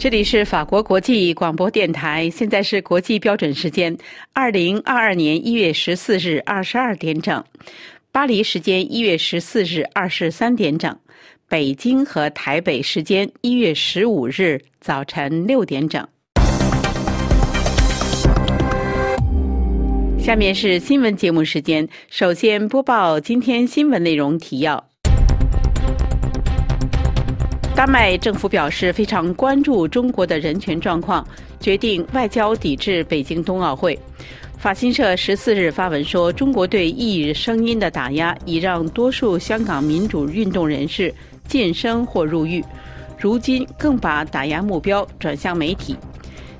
[0.00, 3.94] 这里是法国国际广播电台，现在是国际标准时间
[4.32, 7.44] 二零二二年一月十四日二十二点整，
[8.10, 10.98] 巴黎时间一月十四日二十三点整，
[11.50, 16.08] 北京和台北时间一月十五日早晨六点整。
[20.18, 24.89] 下面是新闻节目时间，首先播报今天新闻内容提要。
[27.80, 31.26] 丹麦政府表示非常关注中国的人权状况，
[31.58, 33.98] 决定外交抵制北京冬奥会。
[34.58, 41.10] 法新社十四日发文说，中国对异声音的打压已让多数香港民主运动人士
[41.48, 42.62] 晋升或入狱，
[43.18, 45.96] 如今更把打压目标转向媒体。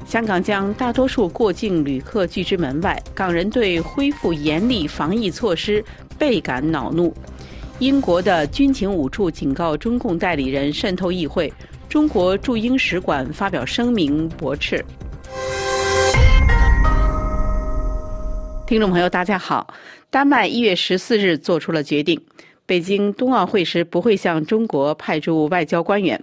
[0.07, 5.85] 香港将大多数过境旅客拒之门外，港人对恢复严厉防疫措施
[6.19, 7.15] 倍感恼怒。
[7.81, 11.51] 英国的军情五处警告中共代理人渗透议会，
[11.89, 14.85] 中国驻英使馆发表声明驳斥。
[18.67, 19.73] 听众朋友，大家好。
[20.11, 22.21] 丹麦一月十四日做出了决定，
[22.67, 26.23] 北京冬奥会时不会向中国派驻外交官员。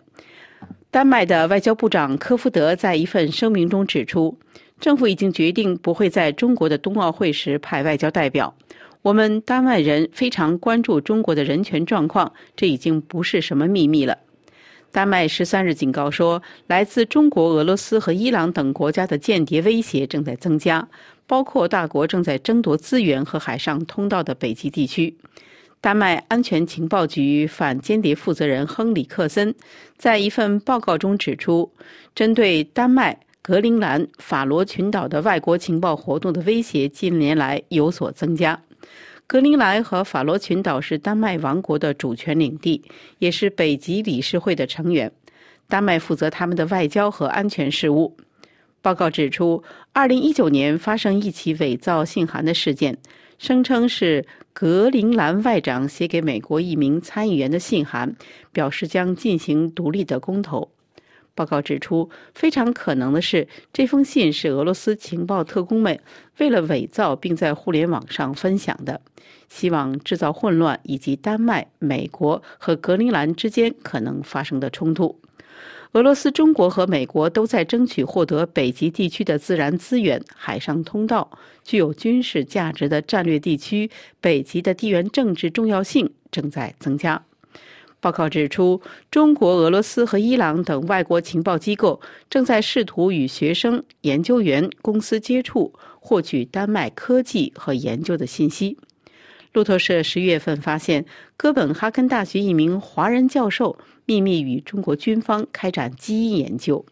[0.92, 4.38] 丹麦的外交部长科夫德在一份声明中指出，
[4.80, 8.53] 政府已经决定不会在中国的冬奥会时派外交代表。
[9.08, 14.17] 我们丹麦人非常关注中国的人权状况，这已经不是什么秘密了。
[14.91, 20.86] 丹麦十三日警告说，来自中国、俄罗斯和伊朗等国家的间谍威胁正在增加，
[21.25, 25.16] 包括大国正在争夺资源和海上通道的北极地区。
[25.80, 29.55] 丹麦安全情报局反间谍负责人亨里克森
[29.95, 31.71] 在一份报告中指出，
[32.14, 38.59] 针对丹麦、格陵兰、法罗群岛的外国情报活动的威胁近年来有所增加。
[39.28, 42.81] 格陵兰和法罗群岛是丹麦王国的主权领地，
[43.20, 45.11] 也是北极理事会的成员。
[45.67, 48.16] 丹麦负责他们的外交和安全事务。
[48.82, 49.61] 报告指出
[49.93, 52.98] ，2019年发生一起伪造信函的事件，
[53.37, 58.16] 声称是格陵兰外长写给美国一名参议员的信函，
[58.54, 60.71] 表示将进行独立的公投。
[61.37, 65.99] 报告指出，非常可能的是，这封信是俄罗斯情报特工们
[66.39, 68.99] 为了伪造并在互联网上分享的，
[69.48, 75.20] 希望制造混乱以及丹麦、美国和格陵兰之间可能发生的冲突。
[75.93, 81.30] 俄罗斯、中国和美国都在争取获得北极地区的自然资源、海上通道，
[81.64, 87.23] 具有军事价值的战略地区北极的地缘政治重要性正在增加。
[87.99, 91.99] 报告指出，中国、俄罗斯和伊朗等外国情报机构
[92.30, 98.77] 正在试图与学生、研究员、公司接触，获取丹麦科技和研究的信息。
[99.53, 101.05] 路透社十月份发现，
[101.36, 106.86] 哥本哈根大学一名华人教授秘密与中国军方开展基因研究。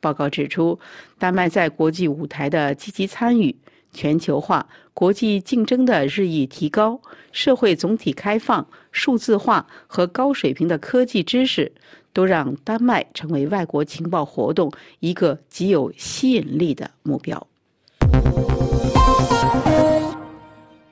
[0.00, 0.78] 报告指出，
[1.18, 3.56] 丹麦在国际舞台的积极参与。
[3.92, 4.68] 全球化、
[5.00, 7.00] 国际竞争的日益提高、
[7.32, 11.72] 社会总体开放、数字化和高水平的科技知识，
[12.12, 17.46] 都让丹麦成为外国情报活动一个极有吸引力的目标。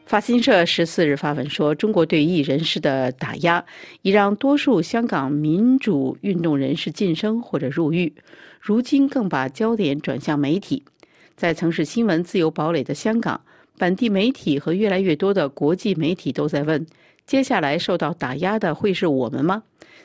[0.07, 3.63] 法新社十四日发文说，中国对异人士的打压
[4.01, 8.15] 已让多数香港民主运动人士晋升或者入狱，
[8.59, 10.83] 如今更把焦点转向媒体。
[11.37, 13.41] 在曾是新闻自由堡垒的香港，
[13.79, 16.85] 本地媒体和越来越多的国际媒体都在问：
[17.27, 19.63] 接下来受到打压的会是我们吗？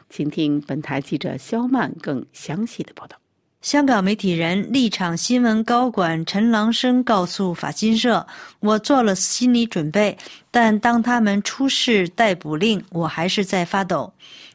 [0.09, 3.17] 请听本台记者肖曼更详细的报道。
[3.61, 8.28] 香港媒体人、立场新闻高管陈郎生告诉法新社
[8.59, 10.17] ：“我做了心理准备，
[10.51, 14.11] 但当他们出示逮捕令，我还是在发抖。”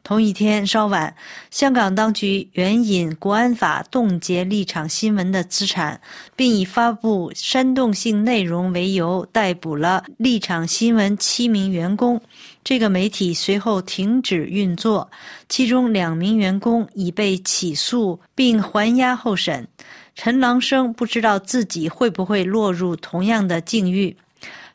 [0.08, 1.14] 同一天稍晚，
[1.50, 6.00] 香港当局援引国安法冻结立场新闻的资产，
[6.34, 12.18] 并以发布煽动性内容为由逮捕了立场新闻七名员工。
[12.64, 15.10] 这个媒体随后停止运作，
[15.46, 19.68] 其中两名员工已被起诉并还押候审。
[20.14, 24.16] 陈郎生不知道自己会不会落入同样的境遇。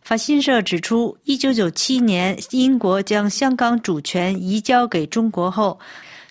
[0.03, 5.79] 法新社指出，1997年英国将香港主权移交给中国后，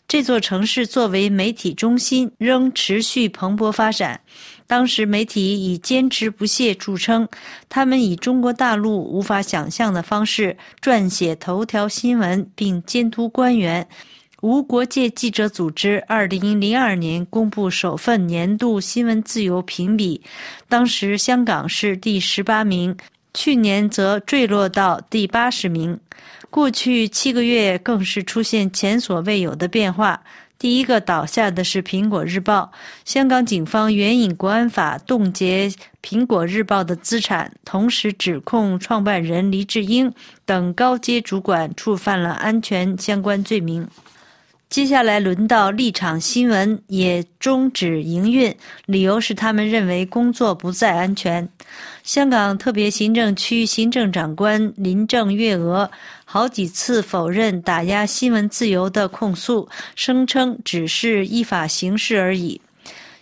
[0.07, 4.21] 这座城市作为媒体中心仍持续蓬勃发展。
[4.67, 7.27] 当时媒体以坚持不懈著称，
[7.71, 13.89] 他们以中国大陆无法想象的方式撰写头条新闻并监督官员。
[14.43, 20.21] 无国界记者组织2002年公布首份年度新闻自由评比，
[20.69, 22.95] 当时香港是第十八名。
[23.34, 25.99] 去年则坠落到第八十名，
[26.50, 30.23] 过去七个月更是出现前所未有的变化。
[30.58, 32.70] 第一个倒下的是《苹果日报》。
[33.05, 35.69] 香港警方援引国安法冻结
[36.02, 40.12] 《苹果日报》的资产，同时指控创办人黎智英
[40.44, 43.88] 等高阶主管触犯了安全相关罪名。
[44.73, 51.47] 接下来轮到立场新闻也终止营运，理由是他们认为工作不再安全。
[52.03, 55.91] 香港特别行政区行政长官林郑月娥
[56.25, 62.59] 好几次否认打压新闻自由的控诉，声称只是依法行事而已。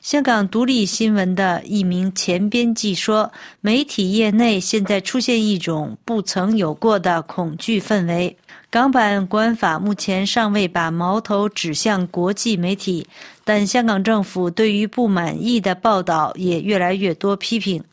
[0.00, 3.30] 香港独立新闻的一名前编辑说
[3.60, 8.34] ：“媒体业内现在出现一种不曾有过的恐惧氛围。”
[8.70, 13.06] 港版国安法目前尚未把矛头指向国际媒体，
[13.44, 17.84] 但香港政府对于不满意的报道也越来越多批评。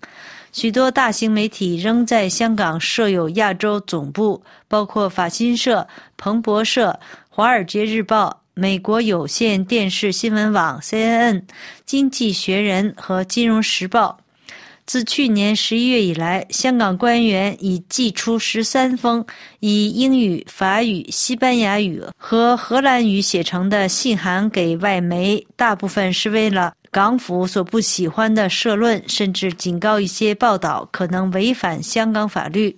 [0.53, 11.43] 许多大型媒体仍在香港设有亚洲总部，包括法新社、彭博社、华尔街日报、美国有线电视新闻网 （CNN）、
[11.85, 14.19] 经济学人和金融时报。
[14.87, 19.23] 自去年十一月以来，香港官员已寄出十三封
[19.59, 32.75] 以英语、法语、西班牙语和荷兰语写成的信函给外媒，大部分是为了港府所不喜欢的社论，甚至警告一些报道可能违反香港法律。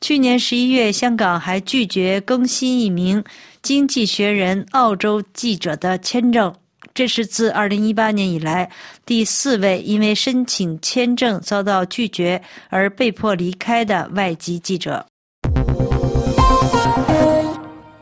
[0.00, 3.22] 去年十一月，香港还拒绝更新一名
[3.62, 6.52] 《经济学人》澳洲记者的签证。
[6.92, 8.68] 这是自2018年以来
[9.06, 15.06] 第四位因为申请签证遭到拒绝而被迫离开的外籍记者。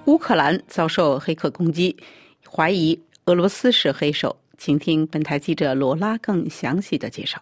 [0.07, 1.95] 乌克兰遭受黑客攻击，
[2.51, 4.35] 怀疑俄罗斯是黑手。
[4.57, 7.39] 请听本台记者罗拉更详细的介绍。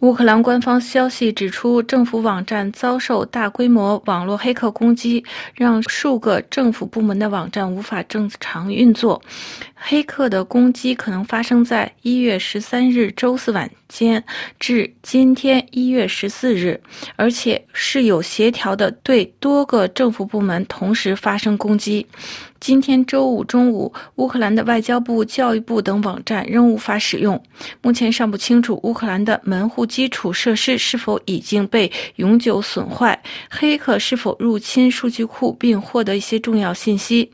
[0.00, 9.22] 乌克兰官方消息指出，政府网站遭受大规模网络黑客攻击，让数个政府部门的网站无法正常运作。
[9.88, 14.22] 黑客的攻击可能发生在一月十三日周四晚间
[14.58, 16.80] 至今天一月十四日，
[17.14, 22.04] 而且是有协调的，对多个政府部门同时发生攻击。
[22.58, 27.40] 今天周五中午，乌克兰的外交部、教育部等网站仍无法使用。
[27.80, 37.30] 目前尚不清楚乌克兰的门户基础设施是否已经被永久损坏，黑客是否入侵数据库并获得一些重要信息。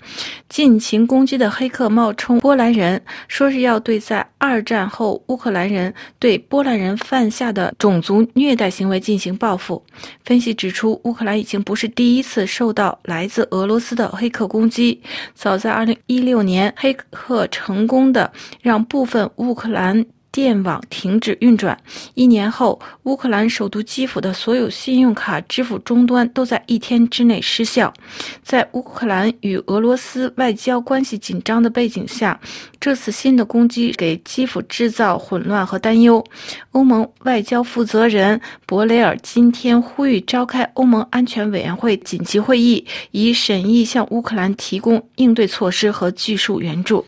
[0.51, 9.81] 进行攻击的黑客冒充波兰人，说是要对在二战后乌克兰人对波兰人犯下的种族虐待行为进行报复。
[10.25, 15.01] 分析指出，乌克兰已经不是第一次受到来自俄罗斯的黑客攻击。
[15.37, 21.79] 早在2016年，黑客成功的让部分乌克兰电网停止运转。
[22.15, 27.93] 一年后，乌克兰首都基辅的所有信用卡支付终端都在一天之内失效。
[28.43, 32.41] 在乌克兰与俄罗斯外交关系紧张的背景下，
[32.81, 36.25] 这次新的攻击给基辅制造混乱和担忧。
[36.71, 47.05] 欧盟外交负责人博雷尔今天呼吁召开欧盟安全委员会紧急会议，以审议向乌克兰提供应对措施和技术援助。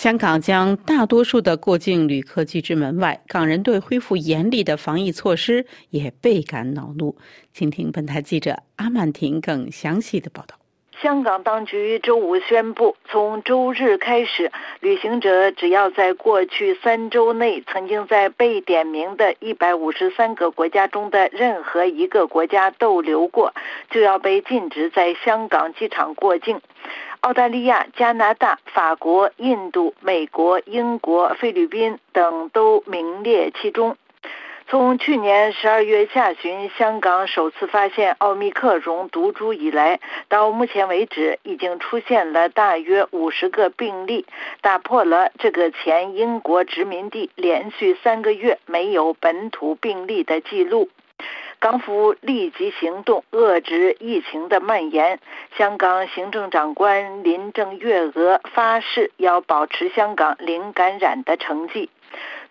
[0.00, 7.18] 香港将大多数的过境旅客拒之门外，港人对恢复严厉的防疫措施也倍感恼怒。
[7.52, 10.54] 请听本台记者阿曼婷更详细的报道。
[11.02, 23.52] 香港当局周五宣布，从周日开始，旅行者只要在过去三周内曾经在被点名的一百五十三个国家中的任何一个国家逗留过，
[23.90, 26.58] 就要被禁止在香港机场过境。
[27.20, 33.96] 澳大利亚、加拿大、法国、印度、美国、英国、菲律宾等都名列其中。
[34.68, 44.24] 从去年十二月下旬香港首次发现奥密克戎毒株以来，到目前为止已经出现了大约五十个病例，
[44.62, 50.88] 打破了这个前英国殖民地连续三个月没有本土病例的记录。
[51.60, 55.20] 港府立即行动遏制疫情的蔓延。
[55.58, 61.90] 香港行政长官林郑月娥发誓要保持香港零感染的成绩。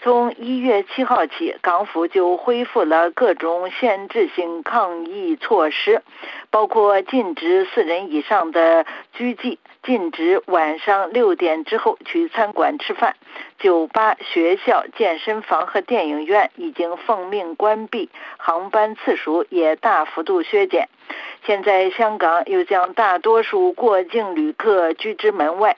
[0.02, 6.02] 从一月七号起，港府就恢复了各种限制性抗疫措施，
[6.50, 13.18] 包括禁止四人以上的居忌，禁止晚上六点之后去餐馆吃饭，
[13.60, 20.88] 酒吧、学校、健身房和电影院已经奉命关闭，航班次数也大幅度削减。
[21.46, 25.76] 现在，香港又将大多数过境旅客拒之门外。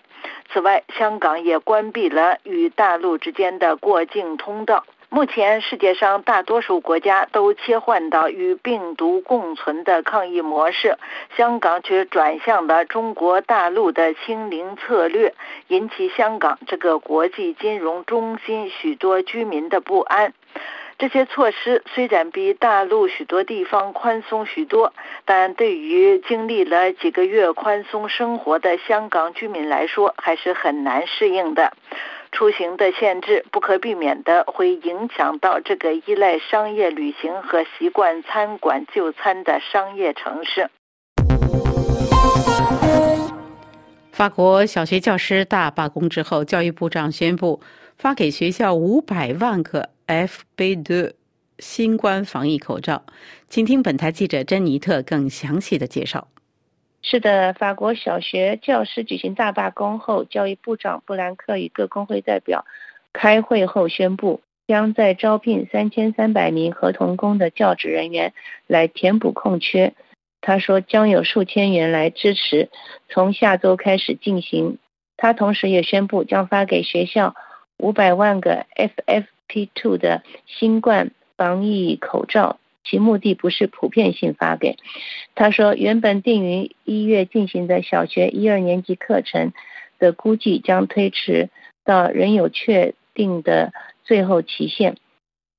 [0.52, 4.84] 此外，香港也关闭了与大陆之间的过境通道。
[5.14, 10.98] 目前世界上大多数国家都切换到与病毒共存的抗疫模式，
[11.36, 15.34] 香港却转向了中国大陆的清零策略，
[15.68, 20.34] 引起香港这个国际金融中心许多居民的不安。
[21.02, 24.94] 这些措施虽然比大陆许多地方宽松许多，
[25.26, 31.74] 但对于经历了几个月宽松生活的香港居民来说，还是很难适应的。
[32.32, 40.70] 出行的限制不可避免的会影响到这个依赖商业旅行和习惯餐馆就餐的商业城市。
[44.12, 47.60] 法国小学教师大罢工之后，教育部长宣布
[47.98, 49.90] 发给学校五百万个。
[50.12, 51.14] F 贝的
[51.60, 53.06] 新冠防疫口罩，
[53.48, 56.28] 请听本台记者珍妮特更详细的介绍。
[57.02, 62.66] 是的，法国小学教师举行大罢工后，教育部长布兰克与各工会代表
[63.14, 68.34] 开会后宣布，将在招聘三千三百名合同工的教职人员
[68.68, 69.94] 来填补空缺。
[70.42, 72.70] 他说，将有数千元来支持，
[73.08, 74.78] 从下周开始进行。
[75.16, 77.34] 他同时也宣布，将发给学校
[77.78, 79.24] 五百万个 FF。
[79.52, 84.78] P2 的新冠防疫口罩，其目的不是普遍性发给。
[85.36, 89.52] 他说，原本定于一月进行的小学一二年级课程
[90.00, 91.50] 的估计将推迟
[91.84, 93.74] 到仍有确定的
[94.06, 94.96] 最后期限。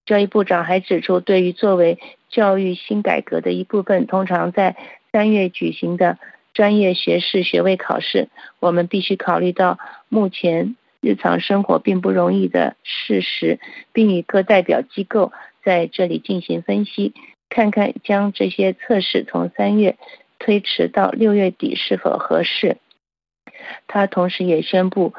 [0.07, 1.99] 教育部长还指出，对于作为
[2.31, 4.77] 教育新改革的一部分，通常在
[5.13, 6.19] 三月举行的
[6.55, 10.77] 专业学士学位考试，我们必须考虑到目前。
[11.03, 13.59] 日常生活并不容易的事实，
[13.93, 15.33] 并与各代表机构
[15.65, 17.13] 在这里进行分析，
[17.51, 19.97] 看看将这些测试从三月
[20.39, 22.77] 推迟到六月底是否合适。
[23.89, 25.13] 他同时也宣布，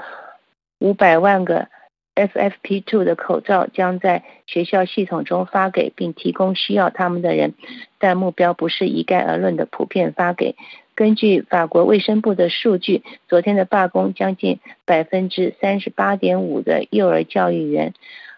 [0.80, 1.68] 五百万个
[2.16, 7.56] FFP2 的口罩将在学校系统中发给并提供需要他们的人，
[8.00, 10.56] 但目标不是一概而论的普遍发给。
[11.04, 17.94] 根据法国卫生部的数据，昨天的罢工将近百分之三十八点五的幼儿教育员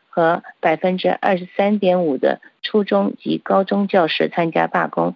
[0.10, 5.14] 和百分之二十三点五的初中及高中教师参加罢工。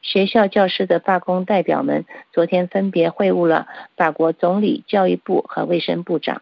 [0.00, 6.40] 学校教师的罢工代表们昨天分别会晤了法国总理、教育部和卫生部长。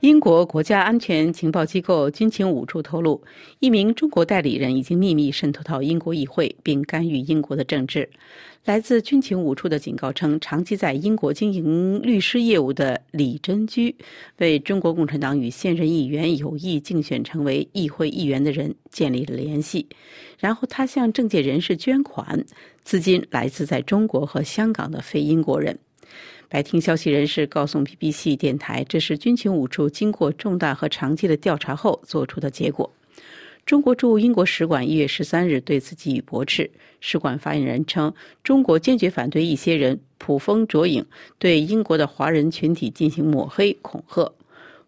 [0.00, 3.20] 英国国家安全情报机构军情五处透露，
[3.58, 8.08] 一名中国代理人已经秘密渗透到英国议会，并干预英国的政治。
[8.64, 13.92] 来自军情五处的警告称，长期在英国经营律师业务的李珍居，
[14.36, 19.84] 为中国共产党与现任议员有意竞选成为议会议员的人建立了联系，
[20.38, 22.46] 然后他向政界人士捐款，
[22.84, 25.76] 资金来自在中国和香港的非英国人。
[26.50, 32.90] 白厅消息人士告诉 BBC 电台，这是军情五处经过重大和长期的调查后做出的结果。
[33.66, 36.70] 中国驻英国使馆一月十三日对此给予驳斥。
[37.00, 41.04] 使馆发言人称，中国坚决反对一些人捕风捉影，
[41.38, 44.32] 对英国的华人群体进行抹黑恐吓。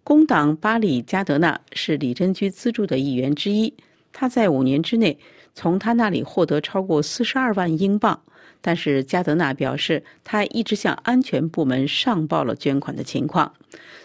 [0.03, 3.73] 工党巴里加德纳是李珍居资助的一员之一，
[4.15, 5.19] 他在五年之内
[5.55, 8.19] 从他那里获得超过四十二万英镑。
[8.61, 13.53] 但是加德纳表示，他一直向安全部门上报了捐款的情况。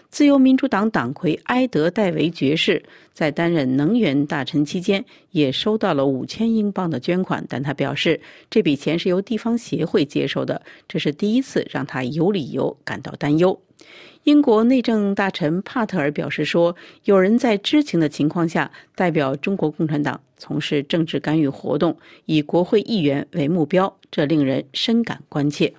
[0.08, 2.82] 自由民主党党魁埃德戴维爵士
[3.12, 13.60] 在担任能源大臣期间，也收到了五千英镑的捐款，但他表示这笔钱是由地方协会接收的，这是第一次让他有理由感到担忧。
[14.26, 16.74] 英国内政大臣帕特尔表示说
[17.06, 25.72] ：“有人在知情的情况下代表中国共产党从事政治干预活动，以国会议员为目标，这令人深感关切。”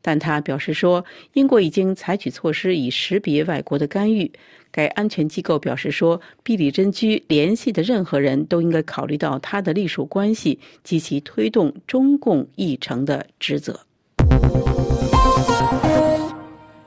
[0.00, 4.32] 但他表示说：“英国已经采取措施以识别外国的干预。”
[4.72, 13.80] 该安全机构表示说：“毕里珍居联系的任何人都应该考虑到他的隶属关系及其推动中共议程的职责。”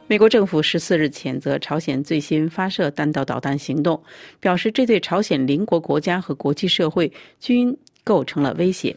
[0.08, 4.04] 美国政府十四日谴责朝鲜最新发射弹道导弹行动，
[4.40, 8.96] 表示这对朝鲜邻国国家和国际社会均构成了威胁。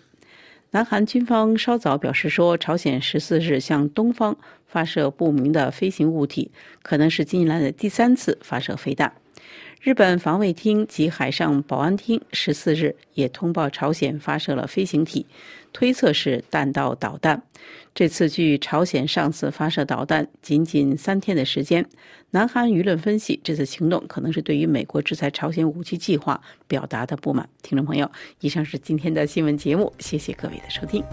[0.71, 4.37] 南韩军方稍早表示说，朝鲜十四日向东方
[4.67, 6.51] 发射不明的飞行物体，
[6.83, 9.11] 可能是近来的第三次发射飞弹。
[9.81, 15.25] 日本防卫厅及海上保安厅十四日也通报朝鲜发射了飞行体，
[15.73, 17.43] 推测是弹道导弹。
[17.95, 21.85] 这次距朝鲜上次发射导弹仅仅三天的时间
[22.31, 31.05] 南韩舆论分析这次行动可能是对于美国制裁朝鲜武器计划表达的不满听众朋友以上是今天的新闻节目谢谢各位的收听。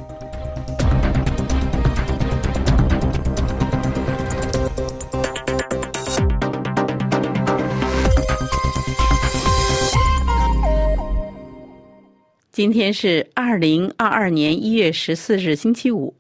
[12.56, 16.16] 今天是二零二二年一月十四日星期五。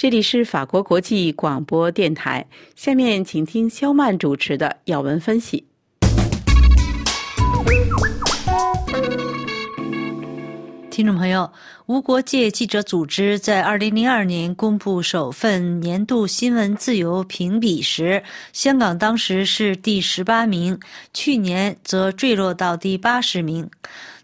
[0.00, 2.46] 这里是法国国际广播电台。
[2.74, 5.62] 下面请听肖曼主持的要闻分析。
[10.90, 11.52] 听众朋友，
[11.84, 18.22] 无国界记者组织在二零零二年公布首份年度新闻自由评比时，
[18.54, 20.80] 香港当时是第十八名，
[21.12, 23.68] 去年则坠落到第八十名。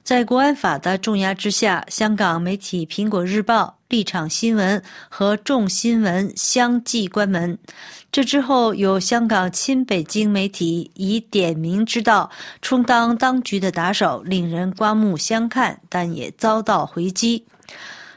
[0.02, 7.59] 在国安法的重压之下，香港媒体《苹果日报》、立场新闻和众新闻相继关门。
[8.11, 12.31] 这之后，有香港亲北京媒体以点名之道
[12.62, 17.45] 充当当局的打手，令人刮目相看，但也遭到回击。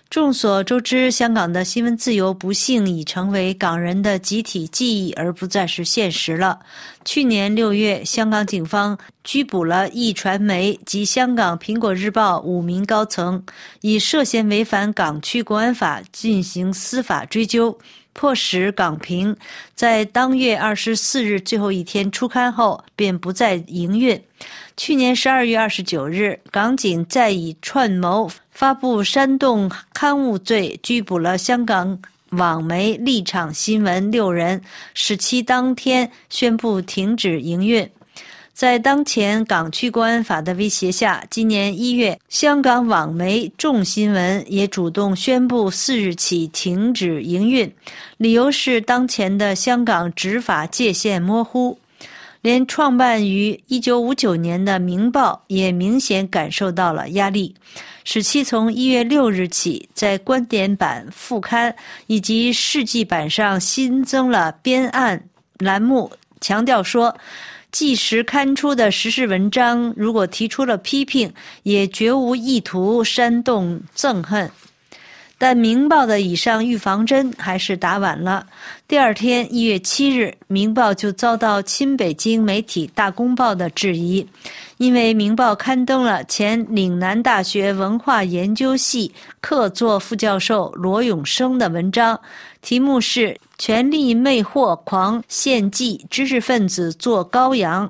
[0.10, 6.60] 众所周知，香港的新闻自由不幸已成为港人的集体记忆，而不再是现实了。
[7.06, 13.44] 去年六月，香港警方拘捕了易传媒及香港《苹果日报》五名高层，
[13.82, 17.78] 以涉嫌违反港区国安法进行司法追究，
[18.14, 19.36] 迫使港平
[19.76, 24.22] 在当月二十四日最后一天出刊后便不再营运。
[24.76, 31.98] 去年十二月二十九日，港警再以串谋发布煽动刊物罪拘捕了香港
[32.32, 34.62] 网媒立场新闻六人，
[34.94, 37.90] 使其当天宣布停止营运。
[38.60, 47.74] 在当前港区国安法的威胁下，今年一月，香港网媒众新闻也主动宣布四日起停止营运，
[48.18, 51.80] 理由是当前的香港执法界限模糊。
[52.42, 57.56] 连创办于一九五九年的《明报》也明显感受到了压力，
[58.04, 61.74] 使其从一月六日起在观点版副刊
[62.08, 65.24] 以及世纪版上新增了编案
[65.60, 66.12] 栏目，
[66.42, 67.16] 强调说，
[67.72, 71.32] 即时刊出的时事文章如果提出了批评，
[71.64, 74.50] 也绝无意图煽动憎恨。
[75.42, 78.46] 但《明报》的以上预防针还是打晚了。
[78.90, 84.28] 第二天，一月七日，《明报》就遭到亲北京媒体《大公报》的质疑，
[84.80, 92.20] 因为《明报》刊登了前岭南大学文化研究系客座副教授罗永生的文章，
[92.62, 97.88] 题目是《权力魅惑狂献祭知识分子做羔羊》。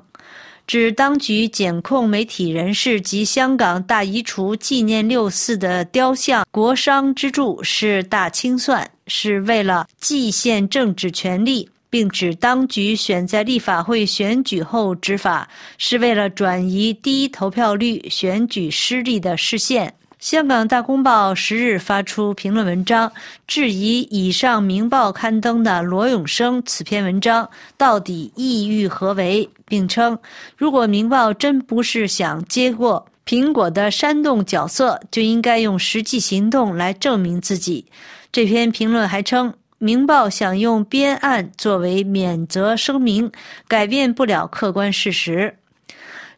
[0.66, 19.92] 指当局检控媒体人士及香港大移除纪念六四的雕像国殇之柱是大清算，是为了祭献政治权利，并指当局选在立法会选举后执法，是为了转移低投票率、选举失利的视线。
[20.20, 23.10] 香港大公报十日发出评论文章，
[23.46, 30.18] 质疑以上《明报》刊登的罗永生此篇文章到底意欲何为，并称，
[30.58, 37.86] 如果《明报》真不是想接过苹果的煽动角色，就应该用实际行动来证明自己。
[38.30, 43.32] 这篇评论还称，《明报》想用编案作为免责声明，
[43.66, 45.56] 改变不了客观事实。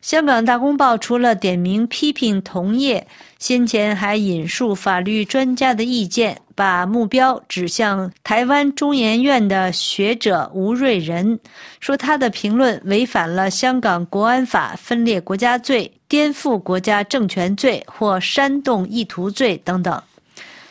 [0.00, 3.06] 香港大公报除了点名批评同业，
[3.42, 11.40] 先前还引述法律专家的意见，把目标指向台湾中研院的学者吴瑞仁，
[11.80, 20.00] 说他的评论违反了香港国安法分裂国家罪、颠覆国家政权罪或煽动意图罪等等。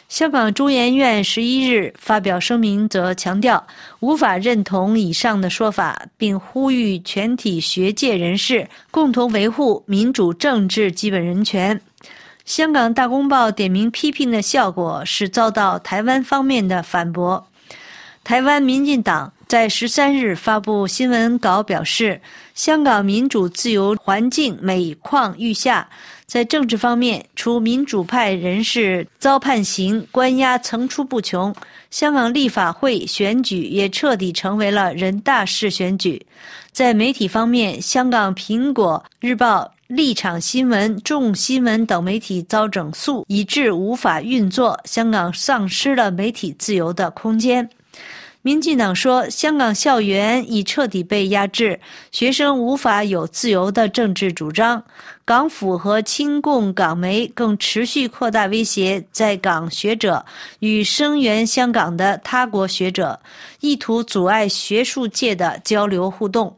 [0.08, 3.68] 香港中研院十一日发表声明，则强调
[4.00, 11.82] 无法认同以上的说法，并呼吁全体学界人士共同维护民主政治基本人权。
[12.46, 17.48] 香港大公报点名批评的效果是遭到台湾方面的反驳。
[18.24, 22.22] 台湾民进党在十三日发布新闻稿表示，
[22.56, 25.90] 香港民主自由环境每况愈下。
[26.26, 31.54] 在政治方面，除民主派人士遭判刑、关押层出不穷，
[31.90, 36.26] 香港立法会选举也彻底成为了人大式选举。
[36.72, 47.70] 在媒体方面，香港《苹果日报》、立场新闻、众新闻等媒体遭整肃，以致无法运作，香港丧失了媒体自由的空间。
[48.44, 51.80] 民进党说，香港校园已彻底被压制，
[52.12, 54.84] 学生无法有自由的政治主张。
[55.24, 60.26] 港府和亲共港媒更持续扩大威胁在港学者
[60.60, 63.20] 与声援香港的他国学者，
[63.60, 66.56] 意图阻碍学术界的交流互动。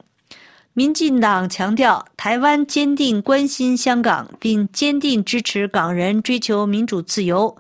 [0.76, 7.56] 民进党强调，台湾坚定关心香港，并坚定支持港人追求民主自由。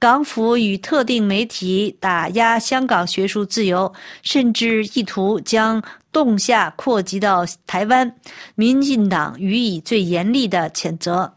[0.00, 8.10] 港府与特定媒体打压香港学术自由，甚至意图将动下扩及到台湾，
[8.54, 11.30] 民进党予以最严厉的谴责。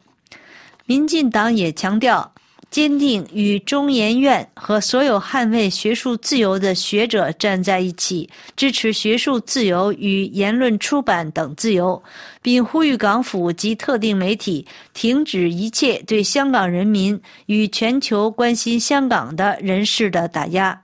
[0.85, 2.32] 民进党也强调，
[2.73, 12.01] 坚定与中研院和所有捍卫学术自由的学者站在一起，支持学术自由与言论、出版等自由，
[12.41, 20.82] 并呼吁港府及特定媒体停止一切对香港人民与全球关心香港的人士的打压。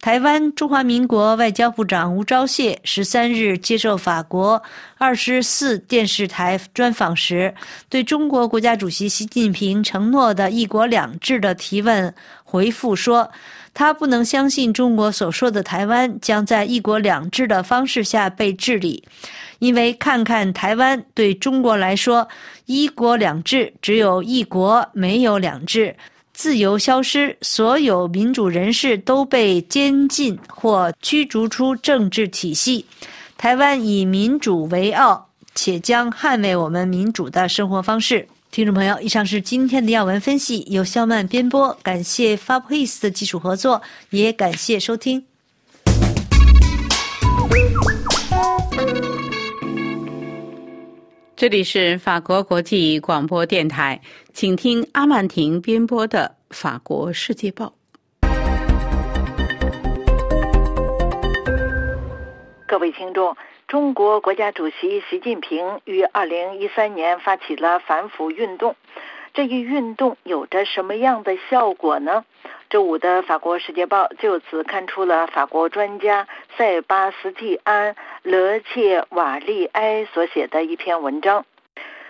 [0.00, 4.62] 台湾中华民国外交部长吴钊燮十三日接受法国
[4.98, 7.52] 二十四电视台专访时，
[7.88, 13.28] 对中国国家主席习近平承诺的一国两制的提问回复说，
[13.74, 19.02] 他不能相信中国所说的台湾将在一国两制的方式下被治理，
[19.58, 22.28] 因为看看台湾对中国来说，
[22.66, 25.96] 一国两制只有一国，没有两制。
[26.36, 32.84] 自由消失，所有民主人士都被监禁或驱逐出政治体系。
[33.38, 38.28] 台湾以民主为傲，且将捍卫我们民主的生活方式。
[38.50, 41.74] 听众朋友，以上是今天的要闻分析，由肖曼编播。
[41.82, 45.24] 感谢 Fabris 的技术合作，也感谢收听。
[51.36, 54.00] 这里是法国国际广播电台，
[54.32, 57.74] 请听阿曼婷编播的《法国世界报》。
[62.66, 63.36] 各位听众，
[63.68, 68.74] 中国国家主席习近平于二零一三年发起了反腐运动，
[69.34, 72.24] 这一运动有着什么样的效果呢？
[72.68, 76.26] 周五的《法国世界报》就此刊出了法国专家
[76.58, 81.44] 塞巴斯蒂安·勒切瓦利埃所写的一篇文章。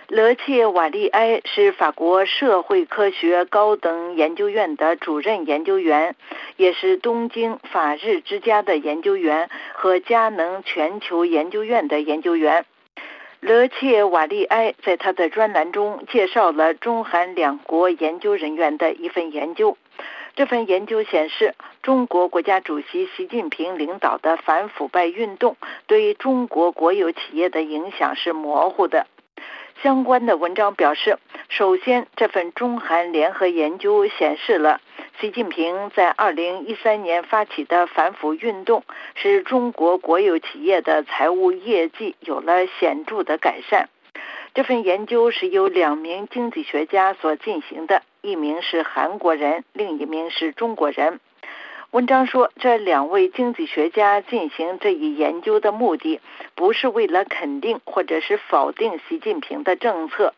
[0.07, 6.15] 勒切瓦利埃是法国社会科学高等研究院的主任研究员，
[6.55, 12.65] 也是东京法日之家的研究员和佳能全球研究院的研究员。
[13.41, 19.77] 勒切瓦利埃在他的专栏中介绍了中韩两国研究人员的一份研究。
[20.37, 29.07] 这份研究显示，中国国家主席习近平领导的反腐败运动对中国国有企业的影响是模糊的。
[29.81, 31.17] 相关的文章表示，
[31.49, 34.79] 首先，这份中韩联合研究显示了
[35.19, 38.83] 习近平在2013年发起的反腐运动，
[39.15, 43.89] 使中国国有企业的财务业绩有了显著的改善。
[44.57, 51.19] 这份研究是由两名经济学家所进行的，一名是韩国人，另一名是中国人。
[51.91, 56.19] 文章说，这两位经济学家进行这一研究的目的，
[56.55, 60.33] 不是为了肯定或者是否定习近平的政策，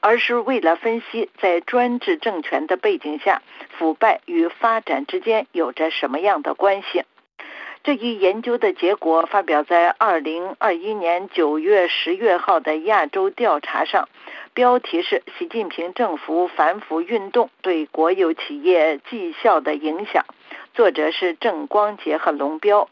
[0.00, 3.42] 而是为了分析在专制政权的背景下，
[3.76, 7.02] 腐败与发展之间有着什么样的关系。
[7.88, 14.10] 这一研究的结果发表在二零二一年九月十月号的亚洲调查上，
[14.52, 20.26] 标题是“习近平政府反腐运动对国有企业绩效的影响”，
[20.76, 22.90] 作者是郑光杰和龙彪。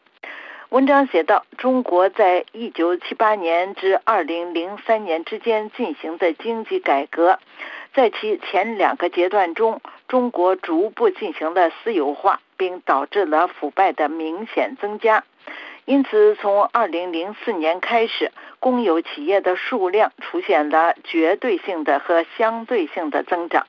[0.71, 7.39] 文章写道：中国在一九七八年至二零零三年之间进行的经济改革，
[7.97, 12.41] 在其前两个阶段中，中国逐步进行了私有化。
[12.59, 15.25] 并导致了腐败的明显增加，
[15.85, 23.67] 因此从二零零四年开始，公有企业的数量出现了绝对性的和相对性的增长。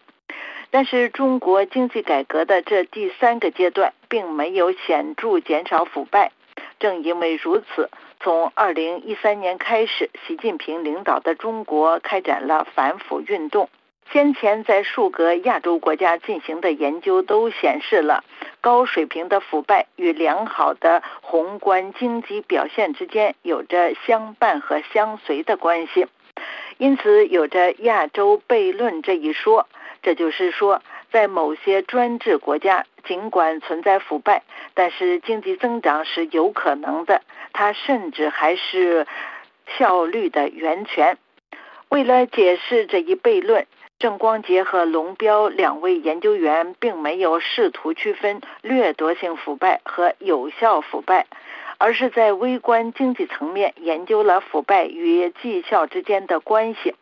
[0.71, 6.31] 但是，中国经济改革的这第三个阶段并没有显著减少腐败。
[6.79, 7.89] 正因为如此，
[8.21, 13.67] 从二零一三年开始，习近平领导的中国开展了反腐运动。
[14.11, 18.23] 先前在数个亚洲国家进行的研究都显示了
[18.61, 26.07] 高水平的腐败与良好的宏观经济表现之间有着相伴和相随的关系，
[26.77, 29.67] 因此有着“亚洲悖论”这一说。
[30.01, 34.43] 这就是说，在某些专制国家，尽管存在腐败，
[34.73, 39.05] 但是经济增长是有可能的，它甚至还是
[39.77, 41.17] 效率的源泉。
[41.89, 43.67] 为了解释这一悖论。
[43.99, 51.25] 郑光杰和龙彪两位研究员并没有试图区分掠夺性腐败和有效腐败，
[51.79, 56.93] 而是在微观经济层面研究了腐败与绩效之间的关系。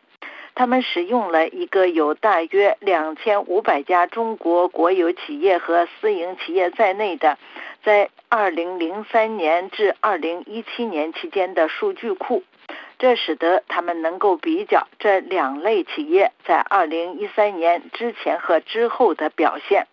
[0.54, 7.36] 他们使用了一个有大约两千五百家中国国有企业和私营企业在内的，
[7.84, 12.42] 在二零零三年至二零一七年期间的数据库。
[12.98, 19.86] 这使得他们能够比较这两类企业在2013年之前和之后的表现。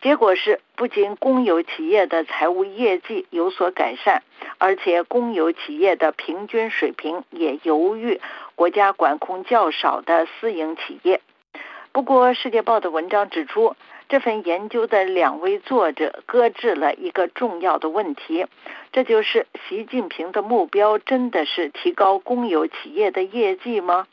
[0.00, 4.22] 结果是，不仅公有企业的财务业绩有所改善，
[4.58, 8.20] 而且公有企业的平均水平也优于
[8.56, 11.20] 国家管控较少的私营企业。
[11.92, 13.76] 不过，《世界报》的文章指出，
[14.08, 18.46] 这份研究的两位作者搁置了一个重要的问题，
[18.92, 24.06] 这就是习近平的目标真的是提高公有企业的业绩吗？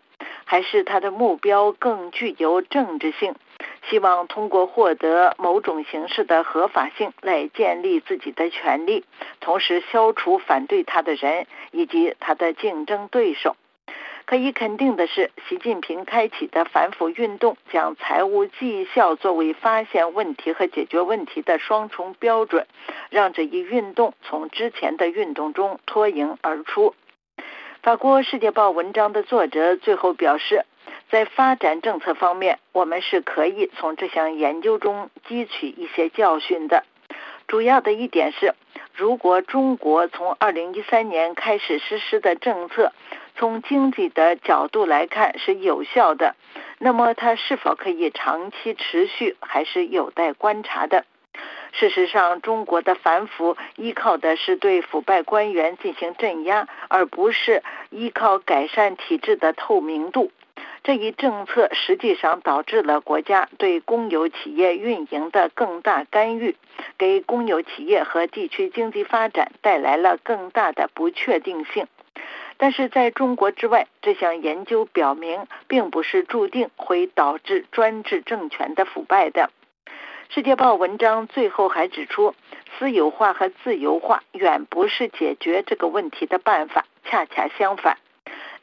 [0.45, 3.35] 还是他的目标更具有政治性，
[3.89, 9.05] 希望通过获得某种形式的合法性来建立自己的权利，
[9.39, 13.55] 同时消除反对他的人以及他的竞争对手？
[14.29, 22.67] 可以肯定的是，习近平开启的反腐运动将财务绩效作为发现问题和解决问题的双重标准，
[23.09, 26.93] 让这一运动从之前的运动中脱颖而出。
[27.81, 30.63] 法国《世界报》文章的作者最后表示，
[31.09, 36.83] 在发展政策方面，我们是可以从这项研究中汲取一些教训的。
[37.47, 38.53] 主要的一点是，
[38.93, 42.93] 如果中国从2013年开始实施的政策，
[43.39, 46.35] 从经济的角度来看是有效的，
[46.77, 51.05] 那么它是否可以长期持续，还是有待观察的。
[51.71, 60.33] 事实上，中国的反腐依靠的是对腐败官员进行镇压，而不是依靠改善体制的透明度。
[60.83, 66.57] 这一政策实际上导致了国家对公有企业运营的更大干预，
[66.97, 71.87] 给公有企业和地区经济发展带来了更大的不确定性。
[72.61, 79.49] 但是在中国之外，这项研究表明，并不是注定会导致专制政权的腐败的。
[80.35, 82.35] 《世界报》文章最后还指出，
[82.77, 87.97] 私有化和自由化远不是解决这个问题的办法，恰恰相反。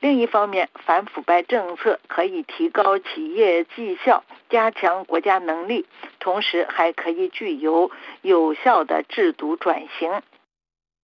[0.00, 5.87] 另一方面，反腐败政策可以提高企业绩效，加强国家能力，
[6.20, 10.20] 同时还可以具有有效的制度转型。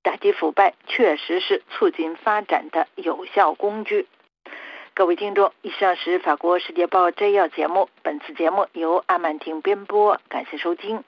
[0.02, 4.08] 打击腐败确实是促进发展的有效工具。
[4.94, 7.88] 各位听众，以上是法国《世界报》摘要节目。
[8.02, 11.04] 本次节目由阿曼婷编播，感谢收听。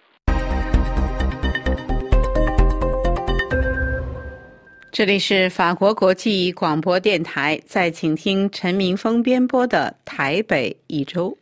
[4.93, 11.37] 这里是法国国际广播电台，在请听陈明峰编播的台北一周。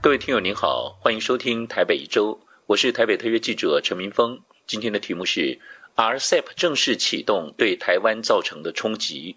[0.00, 2.38] 各位听友您好，欢迎收听台北一周。
[2.72, 5.58] 我是台北特约记者陈明峰，今天的题目是
[5.94, 9.36] RCEP 正式启动对台湾造成的冲击。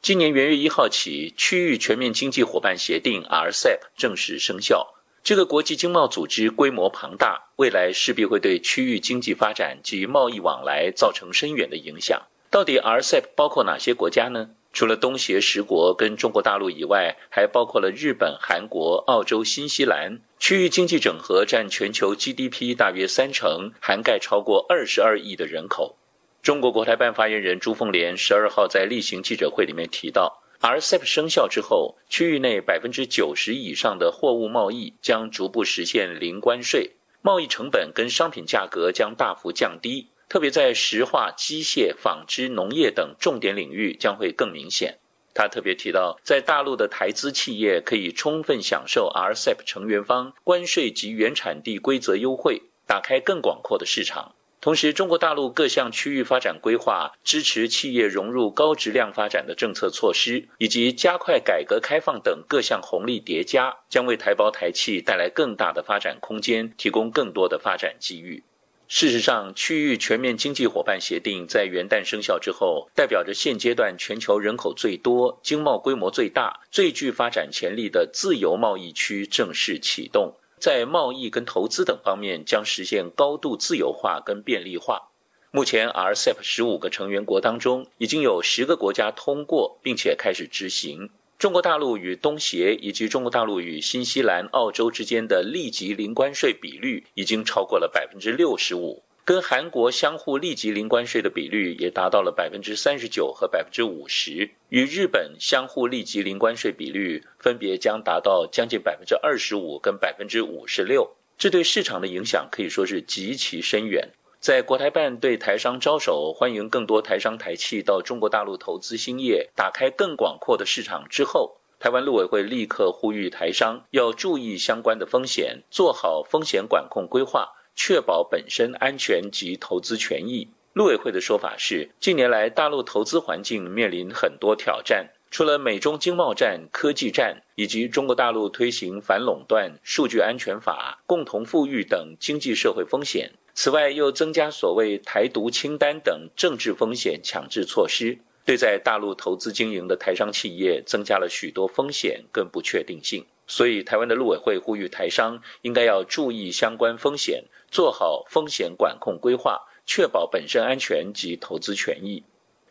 [0.00, 4.94] 今年元月一号起，区域全面经济伙伴协定 RCEP 正式生效。
[5.22, 12.22] 这个国际经贸组织规模庞大，未来势必会对区域经济发展及贸易往来造成深远的影响。
[12.48, 14.48] 到底 RCEP 包括哪些国家呢？
[14.72, 20.20] 除了东协十国跟中国大陆以外，还包括了日本、韩国、澳洲、新西兰。
[20.38, 25.96] 区域经济整合占全球 GDP 大约三成，涵盖超过二十二亿的人口。
[26.42, 40.08] 中国国台办发言人朱凤莲十二号在例行记者会里面提到，RCEP 生效之后，区域内百分之九十以上的货物贸易将逐步实现零关税，贸易成本跟商品价格将大幅降低。
[40.28, 44.98] 特别在石化、机械、纺织、农业等重点领域将会更明显。
[45.36, 54.32] 他特别提到，在大陆的台资企业可以充分享受 RCEP 成员方关税及原产地规则优惠，打开更广阔的市场。
[54.58, 68.42] 同时，中国大陆各项区域发展规划、支持企业融入高质量发展的政策措施，以及加快改革开放等各项红利叠加，将为台胞台企带来更大的发展空间，提供更多的发展机遇。
[68.88, 85.10] 事实上，区域全面经济伙伴协定在元旦生效之后，代表着现阶段全球人口最多、经贸规模最大、最具发展潜力的自由贸易区正式启动，在贸易跟投资等方面将实现高度自由化跟便利化。
[85.50, 91.10] 目前，RCEP 十五个成员国当中，已经有十个国家通过并且开始执行。
[91.38, 114.08] 中国大陆与东协以及中国大陆与新西兰、澳洲之间的立即零关税比率已经超过了百分之六十五，跟韩国相互立即零关税的比率也达到了百分之三十九和百分之五十，与日本相互立即零关税比率分别将达到将近百分之二十五跟百分之五十六，这对市场的影响可以说是极其深远。
[114.46, 130.48] 在国台办对台商招手，欢迎更多台商台企到中国大陆投资兴业，打开更广阔的市场之后，台湾陆委会立刻呼吁台商要注意相关的风险，做好风险管控规划，确保本身安全及投资权益。
[130.74, 143.32] 陆委会的说法是，近年来大陆投资环境面临很多挑战，除了美中经贸战、科技战，以及中国大陆推行反垄断、数据安全法、共同富裕等经济社会风险。
[143.58, 148.18] 此外，又增加所谓“台独清单”等政治风险强制措施。
[148.44, 153.24] 对在大陆投资经营的台商企业增加了许多风险跟不确定性。
[153.46, 162.22] 所以，台湾的陆委会呼吁台商应该要注意相关风险，做好风险管控规划，确保本身安全及投资权益。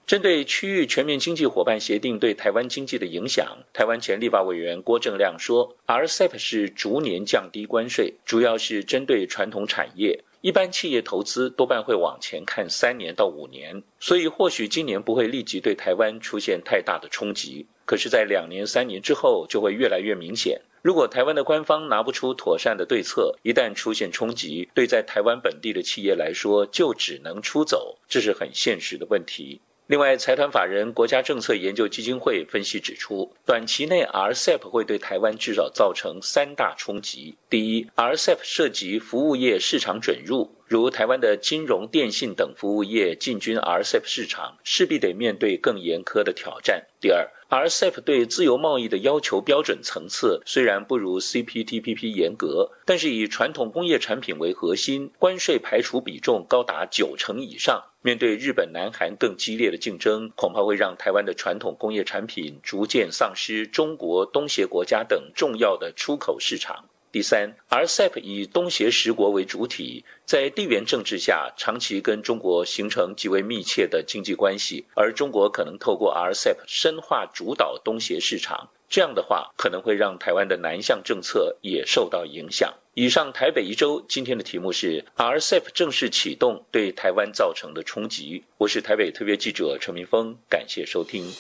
[0.06, 10.24] 针对区域全面经济伙伴协定对台湾经济的影响，台湾前立法委员郭正亮说：“RCEP 是逐年降低关税，主要是针对传统产业。
[10.46, 17.66] 一般企业投资多半会往前看三年到五年，所以或许今年不会立即对台湾出现太大的冲击。
[17.84, 20.62] 可是，在两年、三年之后，就会越来越明显。
[20.84, 37.36] 如果台湾的官方拿不出妥善的对策，一旦出现冲击，对在台湾本地的企业来说，就只能出走，这是很现实的问题。”另外，财团法人国家政策研究基金会分析指出，短期内 RCEP 会对台湾至少造成三大冲击。
[37.52, 46.86] 第一，RCEP 涉及服务业市场准入，如台湾的金融、电信等服务业进军 RCEP 市场，势必得面对更严苛的挑战。
[47.00, 57.86] 第二，RCEP 对自由贸易的要求标准层次虽然不如 CPTPP 严格，但是以传统工业产品为核心，关税排除比重高达九成以上。
[58.02, 66.90] 面对日本、南韩更激烈的竞争，恐怕会让台湾的传统工业产品逐渐丧失中国、东协国家等重要的出口市场。
[67.16, 78.70] 第三，RCEP 以东协十国为主体，在地缘政治下，长期跟中国形成极为密切的经济关系，而中国可能透过 RCEP 深化主导东协市场。
[78.90, 82.74] 这样的话，可能会让台湾的南向政策也受到影响。
[82.96, 88.44] 以上台北一周今天的题目是 RCEP 正式启动对台湾造成的冲击。
[88.58, 91.32] 我是台北特别记者陈明峰，感谢收听。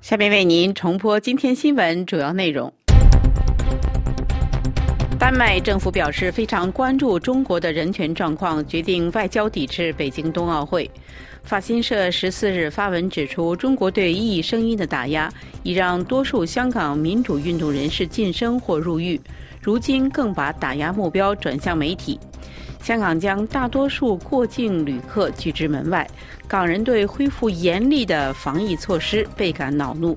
[0.00, 2.72] 下面为您重播今天新闻主要内容。
[5.18, 10.90] 丹麦政府表示非常关注中国的人权状况，决定外交抵制北京冬奥会。
[11.42, 15.30] 法新社十四日发文指出，中国对异议声音的打压
[15.62, 19.20] 已让多数香港民主运动人士晋升或入狱，
[19.60, 22.18] 如今更把打压目标转向媒体。
[22.82, 26.08] 香港将大多数过境旅客拒之门外，
[26.48, 30.16] 港人对恢复严厉的防疫措施倍感恼怒。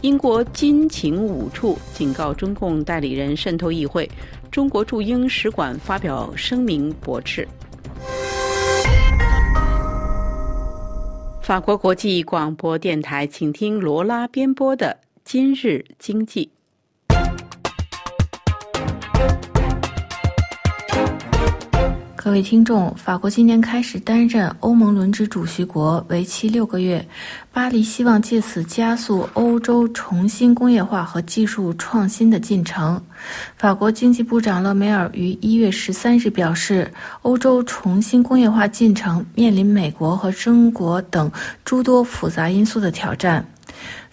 [0.00, 4.10] 英国军情五处警告中共代理人渗透议会，
[4.50, 7.46] 中国驻英使馆发表声明驳斥。
[11.42, 16.46] 法国国际广播电台，请听罗拉编播的《今日经济》。
[22.24, 27.06] 各位听众，法国今年开始担任欧盟轮值主席国，为期六个月。
[27.52, 32.98] 巴黎希望借此加速欧洲重新工业化和技术创新的进程。
[33.58, 41.30] 法国经济部长勒梅尔于一月十三日表示，欧洲重新工业化进程面临美国和中国等
[41.62, 43.46] 诸多复杂因素的挑战。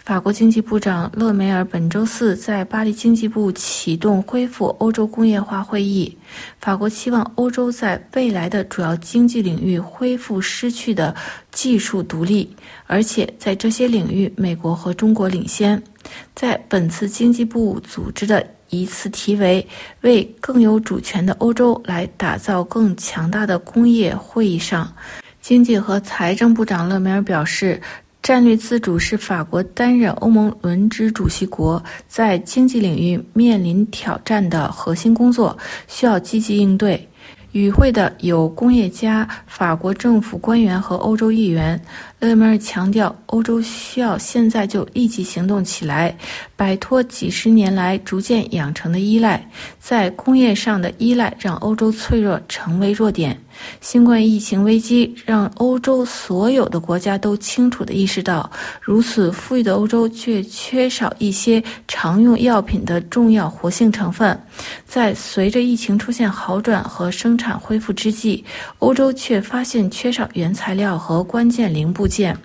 [0.04, 6.18] 法国经济部长勒梅尔本周四在巴黎经济部启动恢复欧洲工业化会议。
[6.58, 11.14] 法国期望欧洲在未来的主要经济领域恢复失去的
[11.52, 12.50] 技术独立，
[12.88, 15.80] 而且在这些领域，美国和中国领先。
[16.34, 19.64] 在本次经济部组织的一次题为
[20.02, 24.92] “为更有主权的欧洲来打造更强大的工业”会议上，
[25.40, 27.80] 经济和财政部长勒梅尔表示。
[28.22, 35.58] 战略自主是法国担任欧盟轮值主席国在经济领域面临挑战的核心工作，
[35.88, 37.08] 需要积极应对。
[37.50, 41.78] 与会的有工业家、法国政府官员和欧洲议员。
[42.18, 46.16] 勒梅尔强调，欧洲需要现在就立即行动起来，
[46.56, 49.46] 摆脱几十年来逐渐养成的依赖。
[49.78, 53.38] 在工业上的依赖让欧洲脆弱，成为弱点。
[53.80, 64.38] 新冠疫情危机让欧洲所有的国家都清楚地意识到，如此富裕的欧洲却缺少一些常用药品的重要活性成分。
[64.86, 68.44] 在随着疫情出现好转和生产恢复之际，
[68.78, 72.36] 欧洲却发现缺少原材料和关键零部件。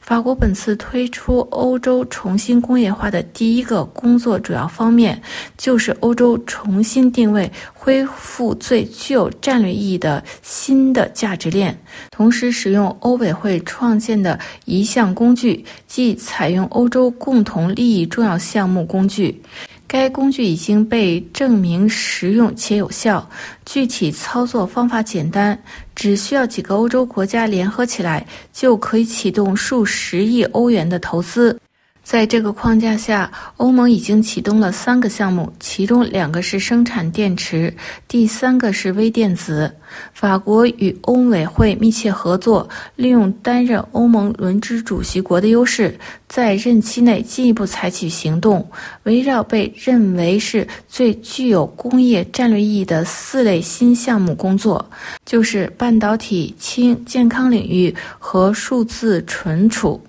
[0.00, 5.20] 法国本次推出欧洲重新工业化的第一个工作主要方面，
[5.56, 11.76] 就是欧洲重新定位、恢复最具有战略意义的新的价值链，
[12.10, 19.42] 同时使用欧委会创建的一项工具，即采用欧洲共同利益重要项目工具。
[19.88, 23.24] 该工具已经被证明实用且有效，
[23.64, 25.56] 具体操作方法简单，
[25.96, 31.58] 只需要几个欧洲国家联合起来，就可以启动数十亿欧元的投资。
[32.06, 37.74] 在这个框架下，欧盟已经启动了三个项目，其中两个是生产电池，
[38.06, 39.74] 第三个是微电子。
[40.12, 45.98] 法国与欧委会密切合作，利用担任欧盟轮值主席国的优势，
[46.28, 48.64] 在任期内进一步采取行动，
[49.02, 54.88] 围绕被认为是最具有工业战略意义的四类新项目工作，
[55.24, 60.00] 就是半导体、氢、健康领域和数字存储。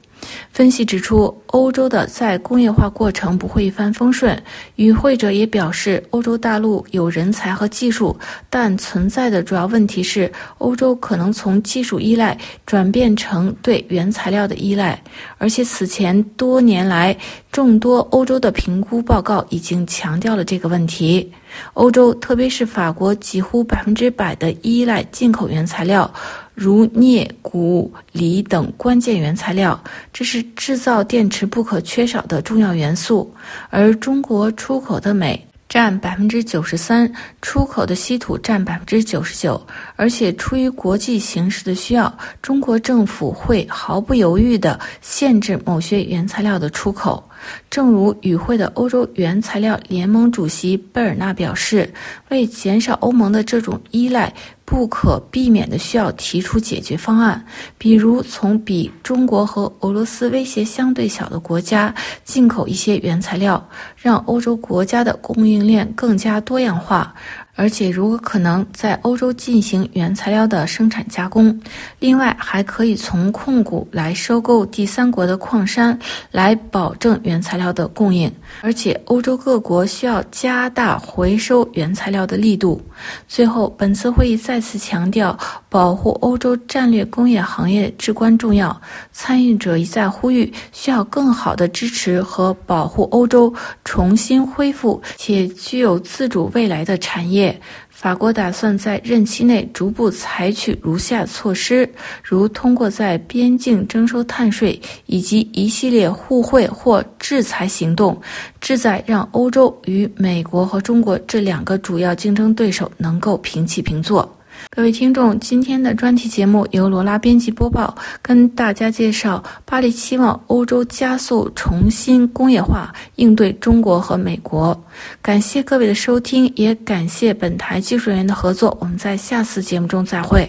[0.52, 4.42] 分析指出，欧洲的再工业化过程不会一帆风顺。
[4.76, 8.18] 与会者也表示，欧洲大陆有人才和技术，
[8.50, 15.00] 但存在的主要问题是，欧洲可能从技术依赖转变成对原材料的依赖。
[15.38, 17.16] 而且，此前多年来，
[17.52, 21.32] 众多欧洲的评估报告已经强调了这个问题。
[21.74, 26.12] 欧洲，特别是法国，几乎百分之百的依赖进口原材料。
[26.58, 29.80] 如镍、钴、锂等关键原材料，
[30.12, 33.32] 这是制造电池不可缺少的重要元素。
[33.70, 35.40] 而中国出口的镁
[35.70, 39.62] 占百分之九十三，出口的稀土占百分之九十九。
[39.96, 47.24] 而且出于国际形势的需要，中国政府会毫不犹豫地限制某些原材料的出口。
[47.70, 51.94] 正如与会的欧洲原材料联盟主席贝尔纳表示，
[52.30, 54.34] 为减少欧盟的这种依赖。
[54.70, 57.42] 不可避免的需要提出解决方案，
[57.78, 61.96] 比如从比中国和俄罗斯威胁相对小的国家
[62.26, 63.66] 进口一些原材料，
[63.96, 67.16] 让欧洲国家的供应链更加多样化。
[67.58, 71.60] 而且，如果可能，在欧洲进行原材料的生产加工。
[71.98, 75.98] 另外，还可以从控股来收购第三国的矿山，
[76.32, 78.32] 来保证原材料的供应。
[78.62, 82.80] 而且，欧洲各国需要加大回收原材料的力度。
[83.28, 85.36] 最后，本次会议再次强调，
[85.70, 88.80] 保护欧洲战略工业行业至关重要。
[89.12, 93.54] 参与者一再呼吁，需要更好的支持和保护欧洲
[93.84, 97.60] 重新恢复且具有自主未来的产业。
[97.90, 101.90] 法国打算在任期内逐步采取如下措施，
[102.24, 108.16] 如通过在边境征收碳税以及一系列互惠或制裁行动，
[108.62, 114.37] 旨在让欧洲与美国和中国这两个主要竞争对手能够平起平坐。
[114.70, 124.80] 各位听众，今天的专题节目由罗拉编辑播报，跟大家介绍巴黎期望欧洲加速重新工业化，应对中国和美国。
[125.20, 128.78] 感谢各位的收听，也感谢本台技术人员的合作。
[128.80, 130.48] 我们在下次节目中再会。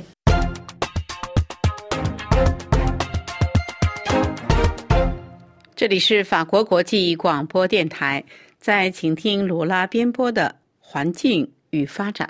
[5.74, 8.22] 这里是法国国际广播电台，
[8.58, 12.28] 在请听罗拉编播的环境与发展。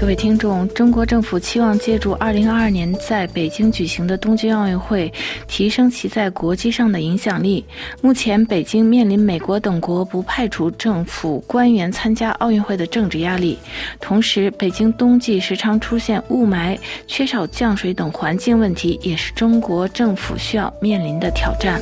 [0.00, 5.12] 各位听众，中国政府期望借助2022年在北京举行的东京奥运会，
[5.46, 7.62] 提升其在国际上的影响力。
[8.00, 13.58] 目前，北京面临美国等国不派出政府官员参加奥运会的政治压力，
[14.00, 21.78] 同时，北京冬季时常出现雾霾、缺少降水等环境问题，也是中国政府需要面临的挑战。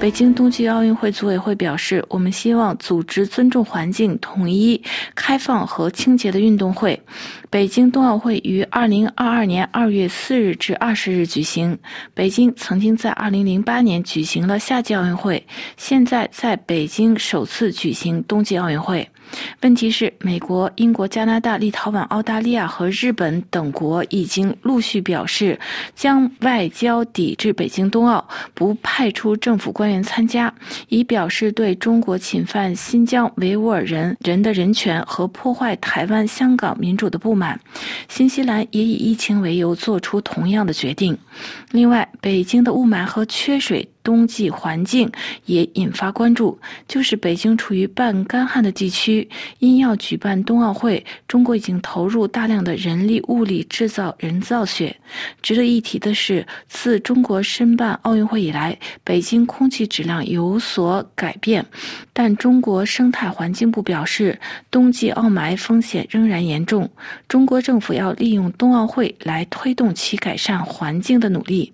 [0.00, 4.80] 北京冬季奥运会组委会表示，我们希望组织尊重环境、统一、
[5.16, 6.98] 开放和清洁的运动会。
[7.50, 11.76] 北京冬奥会于二零二二年二月四日至二十日举行。
[12.14, 15.44] 北京曾经在二零零八年举行了夏季奥运会，
[15.76, 19.06] 现在在北京首次举行冬季奥运会。
[19.62, 25.58] 问题是，美国、英国、加拿大、立陶宛、澳大利亚和日本等国已经陆续表示，
[25.94, 30.52] 将外交抵制北京冬奥，不派出政府官员参加，
[30.88, 37.58] 以表示对中国侵犯新疆维吾尔人人的人权和破坏台湾、香港民主的不满。
[38.08, 41.16] 新西兰也以疫情为由做出同样的决定。
[41.72, 43.88] 另外，北京的雾霾和缺水。
[44.08, 45.06] 冬季环境
[45.44, 49.28] 也引发关注，就是北京处于半干旱的地区，
[49.58, 54.96] 因要举办冬奥会，中国已经投入大量的人力物力制造人造雪。
[55.42, 61.62] 值得一提的是，自中国申办奥运会以来，北京空气质量有所改变，
[62.14, 64.40] 但中国生态环境部表示，
[64.70, 66.88] 冬季奥霾风险仍然严重。
[67.28, 71.70] 中国政府要利用冬奥会来推动其改善环境的努力。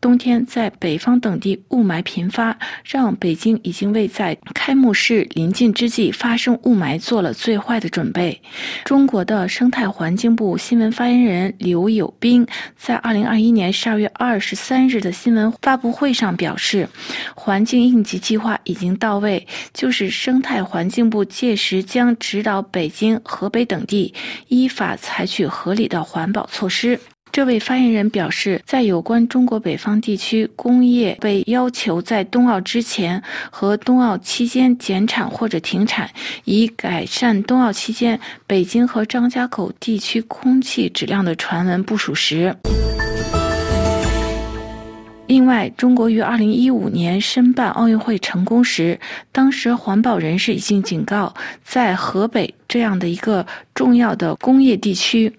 [0.00, 1.60] 冬天在北方等地。
[1.72, 8.40] 雾霾频发，让北京已经为在开幕式临近之际发生雾霾做了最坏的准备。
[8.84, 12.46] 中国的生态环境部新闻发言人刘友斌
[12.76, 16.88] 在二零二一年十二月二十三日的新闻发布会上表示，
[17.34, 24.12] 环境应急计划已经到位，就是生态环境部届时将指导北京、河北等地
[24.48, 27.00] 依法采取合理的环保措施。
[27.32, 36.10] 这位发言人表示，在有关中国北方地区工业被要求在冬奥之前和冬奥期间减产或者停产，
[36.44, 42.54] 以改善冬奥期间北京和张家口地区空气质量的传闻不属实。
[45.26, 51.32] 另外，中国于二零一五年申办奥运会成功时，当时环保人士已经警告，
[51.64, 55.32] 在河北这样的一个重要的工业地区。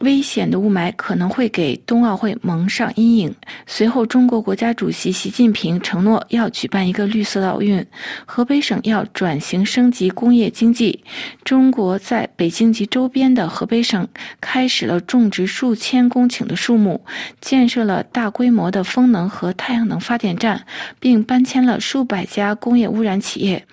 [0.00, 3.34] 危险的雾霾可能会给冬奥会蒙上阴影。
[3.66, 7.84] 随后，中国国家主席习近平承诺要举办一个绿色奥运。
[8.24, 11.02] 河北省要转型升级工业经济。
[11.44, 14.06] 中国在北京及周边的河北省
[14.40, 17.04] 开始了种植数千公顷的树木，
[17.40, 20.64] 建设了大规模的风能和太阳能发电站，
[21.00, 23.66] 并搬迁了数百家工业污染企业。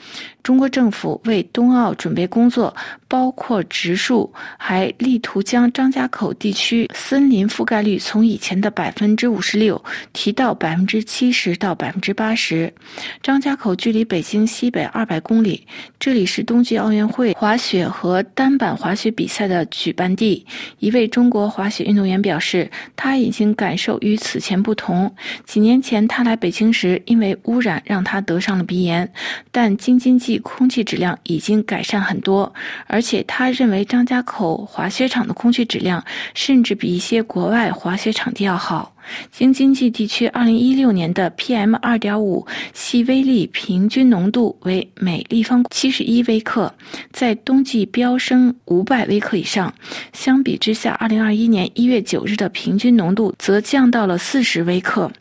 [0.46, 2.72] 中国政府为冬奥准备工作，
[3.08, 9.84] 包括植树，还力图将张家口地区森林覆盖率从以前的百分之五十六
[10.14, 12.72] 提到百分之七十到百分之八十。
[13.24, 15.66] 张家口距离北京西北二百公里，
[16.00, 20.46] 这里是冬季奥运会滑雪和单板滑雪比赛的举办地。
[20.78, 25.12] 一位中国滑雪运动员表示，他已经感受与此前不同。
[25.44, 29.12] 几年前他来北京时，因为污染让他得上了鼻炎，
[29.52, 30.35] 但京津冀。
[30.40, 32.54] 空气质量已经改善很多，
[32.88, 38.92] 而且他认为张家口滑雪场的空气质量甚至比一些国外滑雪场地要好。
[39.32, 46.74] 京津冀地区2016年的 PM2.5 细微粒平均浓度为每立方71微克，
[47.12, 49.72] 在冬季飙升500微克以上。
[50.12, 55.12] 相比之下，2021年1月9日的平均浓度则降到了40微克。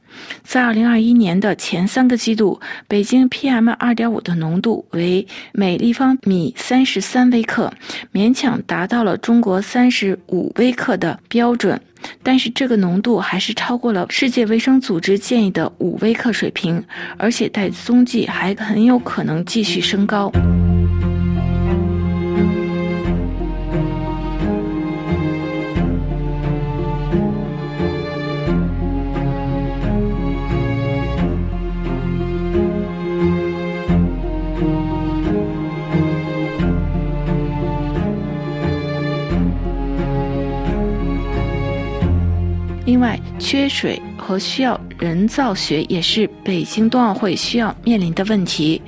[0.43, 7.73] 在2021年的前三个季度，北京 PM2.5 的浓度为每立方米33微克，
[8.13, 10.17] 勉强达到了中国35
[10.57, 11.81] 微克的标准，
[12.23, 16.83] 但是这个浓度还是超过了世界卫生组织建议的5微克水平，
[17.17, 20.31] 而且在冬季还很有可能继续升高。
[43.39, 48.81] 缺水和需要人造雪也是北京冬奥会需要面临的问题。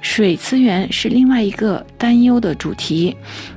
[0.00, 3.16] 水资源是另外一个担忧的主题。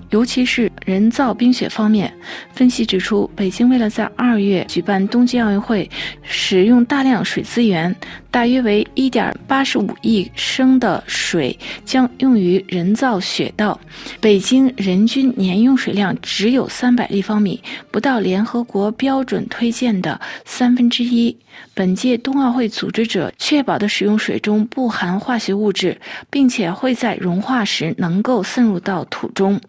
[0.09, 2.11] 尤其是人造冰雪方面，
[2.51, 5.89] 分析指出，北京为了在二月举办冬季奥运会，
[6.23, 7.95] 使用大量水资源，
[8.31, 13.79] 大约为一点八十五亿升的水将用于人造雪道。
[14.19, 21.35] 北京人均年用水量只有三百立方米，不到联合国标准推荐的三分之一。
[21.73, 25.97] 本届冬奥会组织者确保的使用水中不含化学物质，
[26.29, 29.59] 并且会在融化时能够渗入到土中。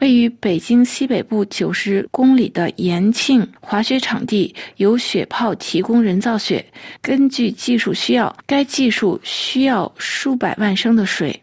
[0.00, 6.64] 位于北京西北部九十公里的延庆滑雪场地由雪炮提供人造雪。
[7.00, 11.40] 根据技术需要，该技术需要数百万升的水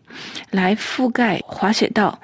[0.50, 2.20] 来覆盖滑雪道。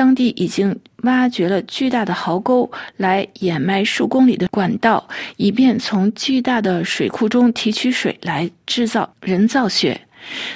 [0.00, 10.00] 当地已经挖掘了巨大的壕沟来掩埋数公里的管道，以便从巨大的水库中提取水来制造人造雪。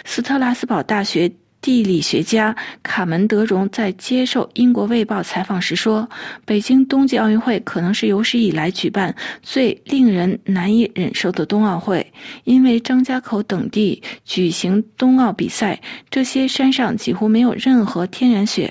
[0.07, 1.30] 斯特拉斯堡大学。
[1.61, 6.07] 地理学家卡门德荣在接受英国《卫报》采访时说
[6.45, 12.07] ：“北京冬季奥运会可能是有史以来举办最令人难以忍受的冬奥会，
[12.45, 15.80] 因为张家口等地举行冬奥比赛，
[16.11, 18.70] 这些山上几乎没有任何天然雪。”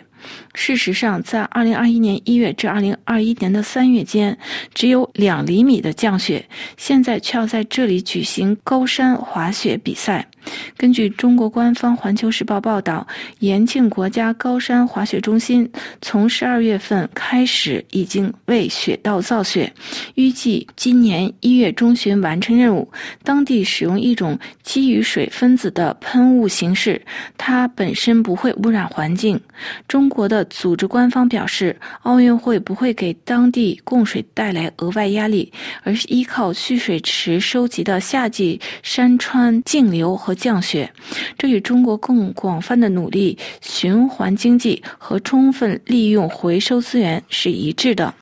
[0.53, 4.37] 事实上，在2021年1月至2021年的3月间，
[4.73, 6.45] 只有两厘米的降雪。
[6.77, 10.27] 现在却要在这里举行高山滑雪比赛。
[10.75, 13.07] 根据中国官方《环球时报》报道，
[13.39, 15.71] 延庆国家高山滑雪中心
[16.01, 19.71] 从十二月份开始已经为雪道造雪，
[20.15, 22.91] 预计今年一月中旬完成任务。
[23.23, 27.01] 当地使用一种基于水分子的喷雾形式，
[27.37, 29.39] 它本身不会污染环境。
[29.87, 30.23] 中国。
[30.23, 35.51] 的组织官方表示，奥运会不会给当地供水带来额外压力，
[35.83, 40.91] 而是依靠蓄水池收集的夏季山川径流和降雪。
[41.37, 48.13] 这与中国更广泛的努力循环经济和充分利用回收资源是一致的。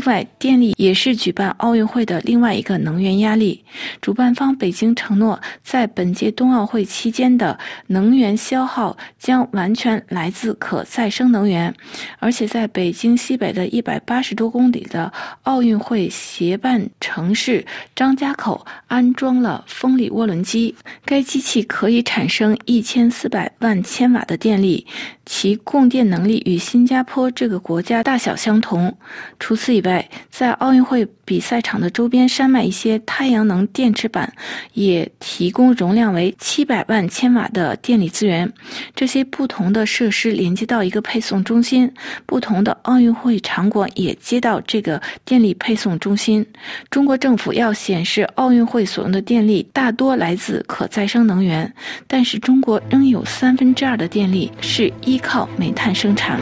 [0.00, 3.62] 另外，电力也是举办奥运会的另外一个能源压力。
[4.00, 11.74] 主办方北京承诺，在本届冬奥会期间的能源消耗将完全来自可再生能源，
[12.18, 17.62] 而且在北京西北的一百八十多公里的奥运会协办城市
[17.94, 20.74] 张家口安装了风力涡轮机，
[21.04, 24.86] 该机器可以产生一千四百万千瓦的电力。
[25.26, 28.92] 其供电能力与新加坡这个国家大小相同。
[29.38, 29.89] 除此以外，
[30.28, 34.32] 在奥运会比赛场的周边山脉，一些太阳能电池板
[34.72, 38.52] 也提供容量为七百万千瓦的电力资源。
[38.94, 41.88] 这些不同的设施连接到一个配送中心，
[42.26, 46.44] 不同的奥运会场馆也接到这个电力配送中心。
[46.90, 51.72] 中国政府要显示奥运会所用的电力大多来自可再生能源，
[52.08, 55.20] 但是中国仍有三分之二的电力是依。
[55.22, 56.40] 靠煤炭生产。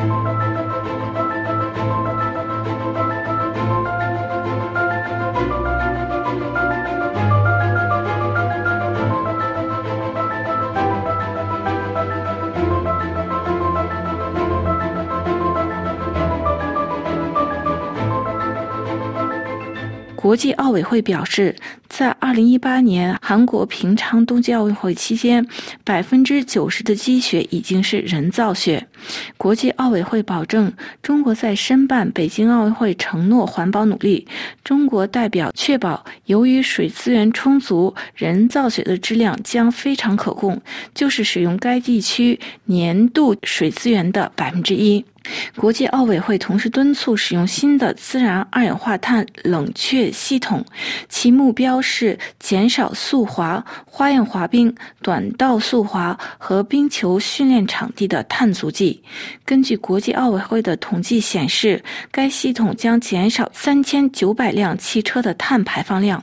[20.29, 21.57] 国际奥委会表示。
[21.89, 25.45] 在二零一八年韩国平昌冬季奥运会期间，
[25.85, 28.87] 百分之九十的积雪已经是人造雪。
[29.39, 30.70] 国际奥委会保证，
[31.01, 34.29] 中国在申办北京奥运会承诺环保努力。
[34.62, 40.61] 中国代表确保，由于水资源充足，人造雪的质量将非常可控，
[40.95, 45.03] 就是使用该地区年度水资源的百分之一。
[45.57, 50.64] 国际奥委会同时敦促使用新的自然二氧化碳冷却系统，
[51.09, 59.03] 其目标是减少速滑、花样滑冰、短道速滑和冰球训练场地的碳足迹。
[59.45, 66.22] 根据国际奥委会的统计显示，该系统将减少三千九百辆汽车的碳排放量。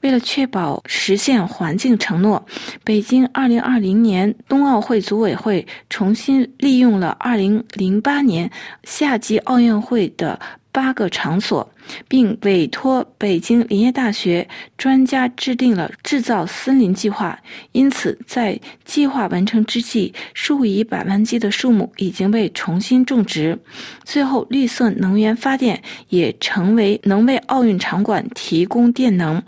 [0.00, 2.44] 为了确保实现环境承诺，
[2.84, 8.50] 北京2020年冬奥会组委会重新利用了2008年
[8.84, 10.38] 夏季奥运会的。
[10.72, 11.68] 八个场所，
[12.08, 17.38] 并委托北京林业大学专家制定了制造森林计划。
[17.72, 23.58] 因此，在计划完成之际，数以百万计的树木已经被重新种植。
[24.04, 29.42] 最后，绿色能源发电也成为能为奥运场馆提供电能。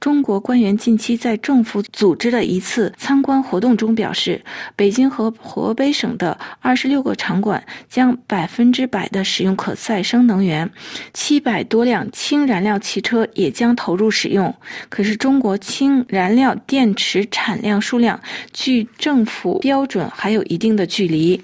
[0.00, 4.42] 中国官员近期在政府组织的一次参观活动中表示，
[4.74, 10.70] 北京和河北省的二十六个场馆将百分之百的使用可再生能源，
[11.12, 14.54] 七百多多辆氢燃料汽车也将投入使用。
[14.90, 18.20] 可是，中国氢燃料电池产量数量
[18.52, 21.40] 距政府标准还有一定的距离。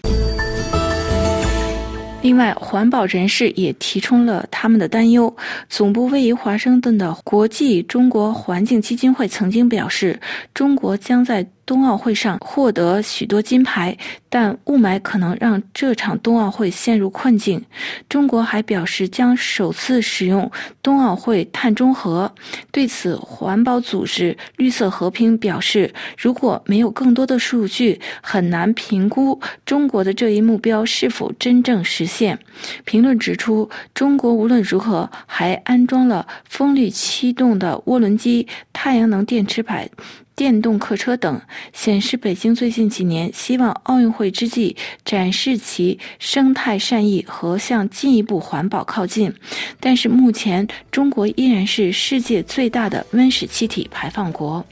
[2.21, 5.35] 另外，环保人士也提出了他们的担忧。
[5.71, 10.21] 总部位于华盛顿的国际中国环境基金会曾经表示，
[10.53, 11.47] 中国将在。
[11.67, 13.99] 冬奥会上获得许多金牌，
[14.29, 17.63] 但雾霾可能让这场冬奥会陷入困境。
[18.09, 20.49] 中国还表示将首次使用
[20.81, 22.33] 冬奥会碳中和。
[22.71, 32.39] 对此，环保组织绿色和平表示，如果没有更多的数据，很难评估中国的这一目标是否真正实现。
[32.85, 39.91] 评论指出，中国无论如何还安装了风力驱动的涡轮机、太阳能电池板。
[40.37, 41.41] 电动客车等
[41.73, 49.33] 显示，北京最近几年希望奥运会之际展示其生态善意和向进一步环保靠近。
[49.81, 54.65] 但是目前，中国依然是世界最大的温室气体排放国。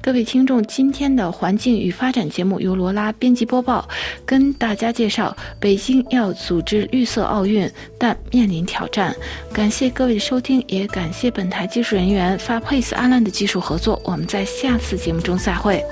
[0.00, 3.88] 各位听众，今天的环境与发展节目由罗拉编辑播报，
[4.26, 9.14] 跟大家介绍北京要组织绿色奥运，但面临挑战。
[9.52, 14.00] 感谢各位的收听，也感谢本台技术人员发佩斯阿兰的技术合作。
[14.04, 15.82] 我们在下次节目中再会。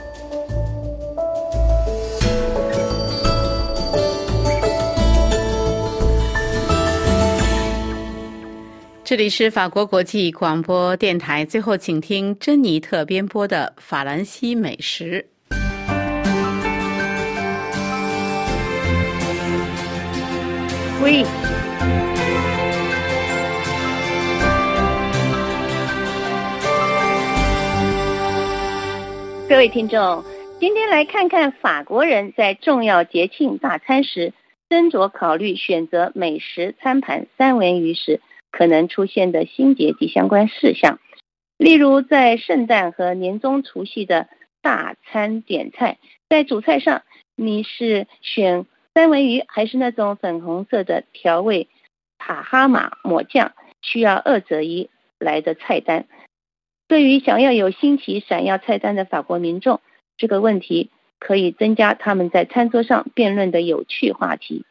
[9.11, 11.45] 这里是法国国际广播电台。
[11.45, 15.27] 最后，请听珍妮特编播的法兰西美食。
[21.03, 21.25] 喂，
[29.49, 30.23] 各位听众，
[30.61, 34.33] 今天来看看法国人在重要节庆大餐时
[34.69, 38.21] 斟酌考虑选择美食餐盘三文鱼时
[38.51, 40.99] 可能出现的心结及相关事项。
[41.57, 44.29] 例如，在圣诞和年终除夕的
[44.63, 45.99] 大餐点菜，
[46.29, 47.03] 在主菜上
[47.37, 51.69] 你是选三文鱼还是那种粉红色的调味
[52.19, 56.07] 塔哈马抹酱，需要二择一来的菜单。
[56.89, 59.81] 对于想要有新奇闪耀菜单的法国民众。
[60.17, 64.67] 这个问题可以增加他们在餐桌上辩论的有趣话题。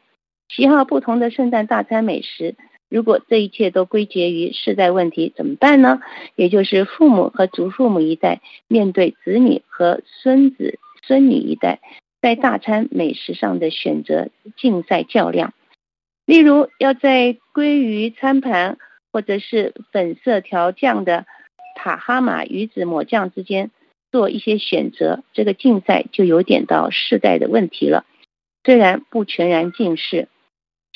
[0.47, 2.55] 喜好不同的圣诞大餐美食，
[2.89, 6.01] 如果这一切都归结于世代问题，怎么办呢？
[6.35, 11.79] 也就是父母和祖父母一代面对子女和孙子孙女一代
[12.21, 15.53] 在大餐美食上的选择竞赛较量。
[16.25, 18.77] 例如，要在鲑鱼餐盘
[19.11, 21.25] 或者是粉色调酱的
[21.75, 23.71] 塔哈马鱼子抹酱之间。
[24.11, 28.05] 做一些选择，这个竞赛就有点到世代的问题了。
[28.63, 30.27] 虽然不全然近视，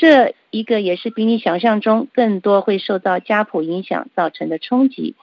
[0.03, 5.15] 这一个也是比你想象中更多会受到家谱影响造成的冲击。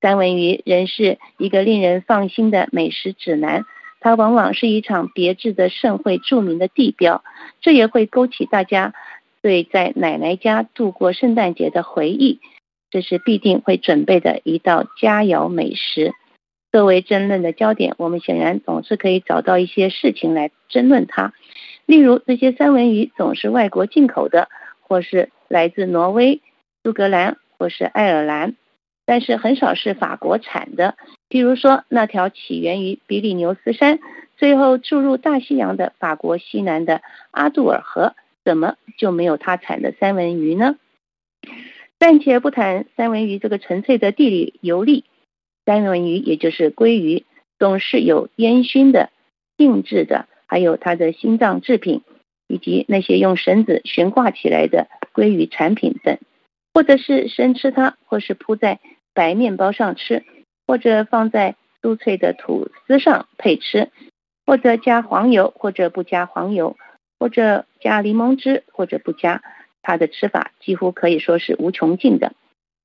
[0.00, 3.66] 三文鱼仍是一个令人放心的美食指南，
[4.00, 7.22] 它往往是一场别致的盛会著名的地标，
[7.60, 8.94] 这也会勾起大家
[9.42, 12.40] 对在奶奶家度过圣诞节的回忆。
[12.88, 16.14] 这是必定会准备的一道佳肴美食。
[16.72, 21.34] 作为争论的焦点，我们显然总是可以找到一些事情来争论它。
[21.86, 24.48] 例如，这些三文鱼总是外国进口的，
[24.80, 26.40] 或是来自挪威、
[26.82, 28.56] 苏格兰或是爱尔兰，
[29.04, 30.96] 但是很少是法国产的。
[31.28, 33.98] 比如说，那条起源于比利牛斯山，
[34.36, 38.14] 最后注入大西洋的法国西南的阿杜尔河，
[38.44, 40.76] 怎么就没有它产的三文鱼呢？
[41.98, 45.04] 暂且不谈三文鱼这个纯粹的地理游历。
[45.64, 47.24] 三文鱼，也就是鲑鱼，
[47.58, 49.10] 总是有烟熏的、
[49.56, 52.02] 定制的，还有它的心脏制品，
[52.46, 56.18] 以及那些用绳子悬挂起来的鲑鱼产品等，
[56.74, 58.78] 或者是生吃它，或是铺在
[59.14, 60.22] 白面包上吃，
[60.66, 63.88] 或者放在酥脆的吐司上配吃，
[64.44, 66.76] 或者加黄油，或者不加黄油，
[67.18, 69.42] 或者加柠檬汁，或者不加，
[69.80, 72.34] 它的吃法几乎可以说是无穷尽的。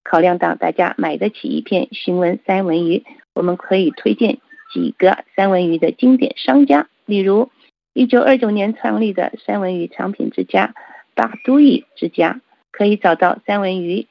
[0.06, 3.04] 考量到大家买得起一片熏温三文鱼，
[3.36, 4.38] 我们可以推荐
[4.74, 7.50] 几个三文鱼的经典商家，例如
[7.98, 10.76] 一九二九年创立的三文鱼产品之家
[11.16, 12.42] 巴都伊之家，
[12.72, 14.06] 可以找到三文鱼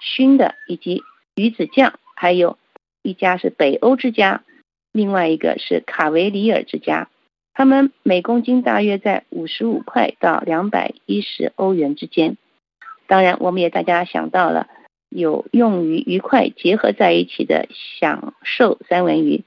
[0.00, 1.02] 熏的以及
[1.34, 2.56] 鱼子酱；还有
[3.02, 4.42] 一家是北欧之家，
[4.90, 7.10] 另外一个是卡维里尔之家，
[7.52, 12.38] 他们每公斤大约在五十五块到两百一十欧元之间。
[13.06, 14.66] 当然，我们也大家想到了。
[15.08, 17.68] 有用于愉快结合在一起的
[18.00, 19.44] 享受三文鱼，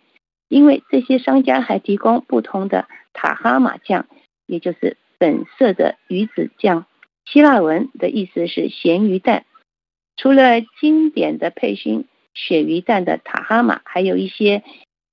[0.50, 4.08] 因为这些商家还提供不同的塔哈马酱，
[4.46, 6.86] 也就是粉色的鱼子酱，
[7.24, 9.46] 希腊文的意思是咸鱼蛋。
[10.18, 14.64] 除了经典的配熏鳕鱼蛋的塔哈马，还有一些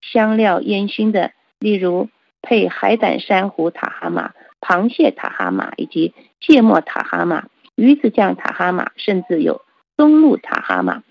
[0.01, 1.31] 香料烟熏的，
[1.61, 2.09] 例如
[2.43, 9.63] 配海胆珊瑚塔哈马、螃蟹塔哈马以及芥末塔哈马、鱼子酱塔哈马，甚至有。
[9.99, 11.03] 松露塔哈马，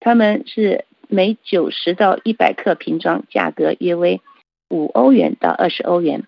[0.00, 4.20] 他们是每九十到一百克瓶装，价格约为
[4.68, 6.24] 五欧元到二十欧元。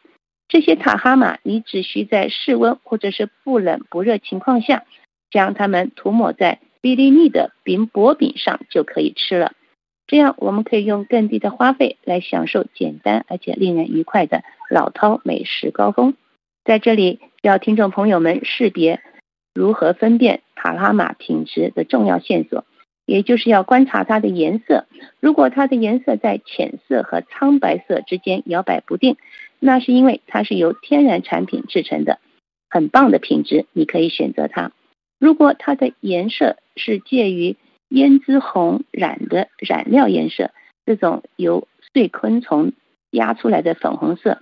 [0.49, 4.85] 这些塔哈马，你只需在室温或者是不冷不热情况下，
[5.31, 9.53] 将它们涂抹在比利尼的饼薄饼上就可以吃了。
[10.07, 16.15] 这样，我们可以用更低的花费来享受简单而且令人愉快的老饕美食高峰。
[16.65, 19.01] 在这里，要听众朋友们识别。
[19.55, 22.65] 如何分辨塔拉玛品质的重要线索，
[23.13, 24.87] 也就是要观察它的颜色。
[25.21, 29.19] 如果它的颜色在浅色和苍白色之间摇摆不定，
[29.59, 32.21] 那是因为它是由天然产品制成的，
[32.71, 34.73] 很棒的品质，你可以选择它。
[35.21, 37.57] 如果它的颜色是介于
[37.91, 40.51] 胭脂红染的染料颜色，
[40.87, 42.73] 这种由碎昆虫
[43.11, 44.39] 压出来的粉红色，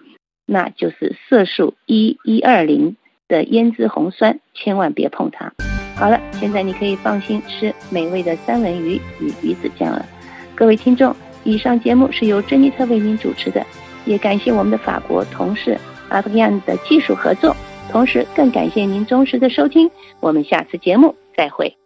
[0.46, 2.96] 那就是色素一一二零。
[3.28, 5.52] 的胭脂红酸，千万别碰它。
[6.00, 10.08] 好了，现在你可以放心吃美味的三文鱼与鱼子酱了。
[10.54, 13.62] 各位听众，以上节目是由珍妮特为您主持的，
[14.06, 15.78] 也感谢我们的法国同事
[16.08, 17.54] 阿德亚的技术合作，
[17.90, 19.90] 同时更感谢您忠实的收听。
[20.20, 21.76] 我们下次节目再会。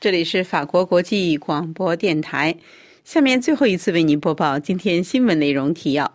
[0.00, 2.56] 这里是法国国际广播电台，
[3.04, 6.12] 下面最后一次为您播报今天新闻内容提要。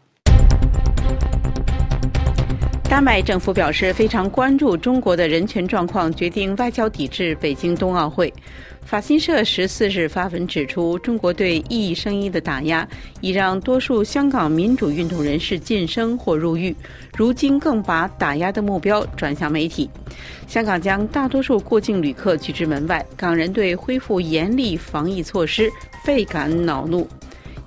[2.90, 8.34] 丹麦政府表示非常关注中国的人权状况，决定外交抵制北京冬奥会。
[8.86, 12.88] 法新社十四日发文指出，中国对异议声音的打压
[13.20, 16.74] 已让多数香港民主运动人士晋升或入狱，
[17.18, 19.90] 如今更把打压的目标转向媒体。
[20.48, 25.70] 香港将大多数过境旅客拒之门外，港人对恢复严厉防疫措施
[26.06, 27.06] 倍感恼怒。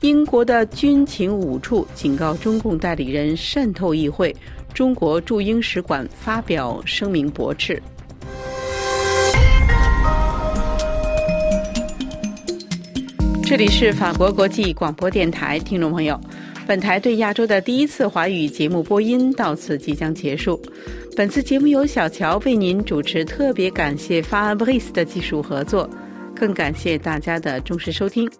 [0.01, 4.35] 英国的军情五处警告中共代理人渗透议会。
[4.75, 7.83] 中国驻英使馆发表声明驳斥。
[13.45, 16.21] 这里是法国国际广播电台，听众朋友，
[16.69, 20.61] 本台对亚洲的第一次华语节目播音到此即将结束。
[21.17, 25.91] 本次节目由小乔为您主持，特别感谢 Fabrice 的技术合作，
[26.35, 28.31] 更感谢大家的忠实收听。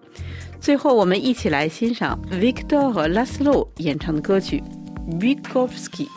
[0.61, 4.63] 最后，我们一起来欣赏 Victor 和 Laslo 演唱的歌曲
[5.19, 6.07] 《VIKOVSKY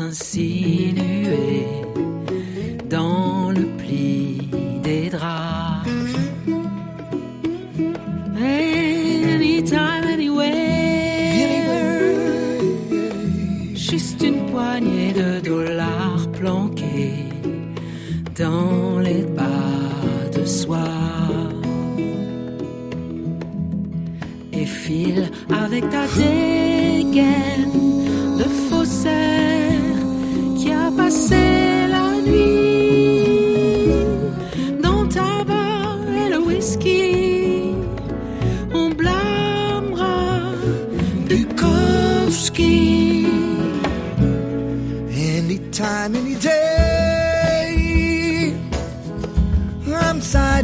[0.00, 0.87] ainsi.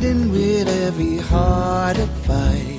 [0.02, 2.73] I'm with every heart at fight.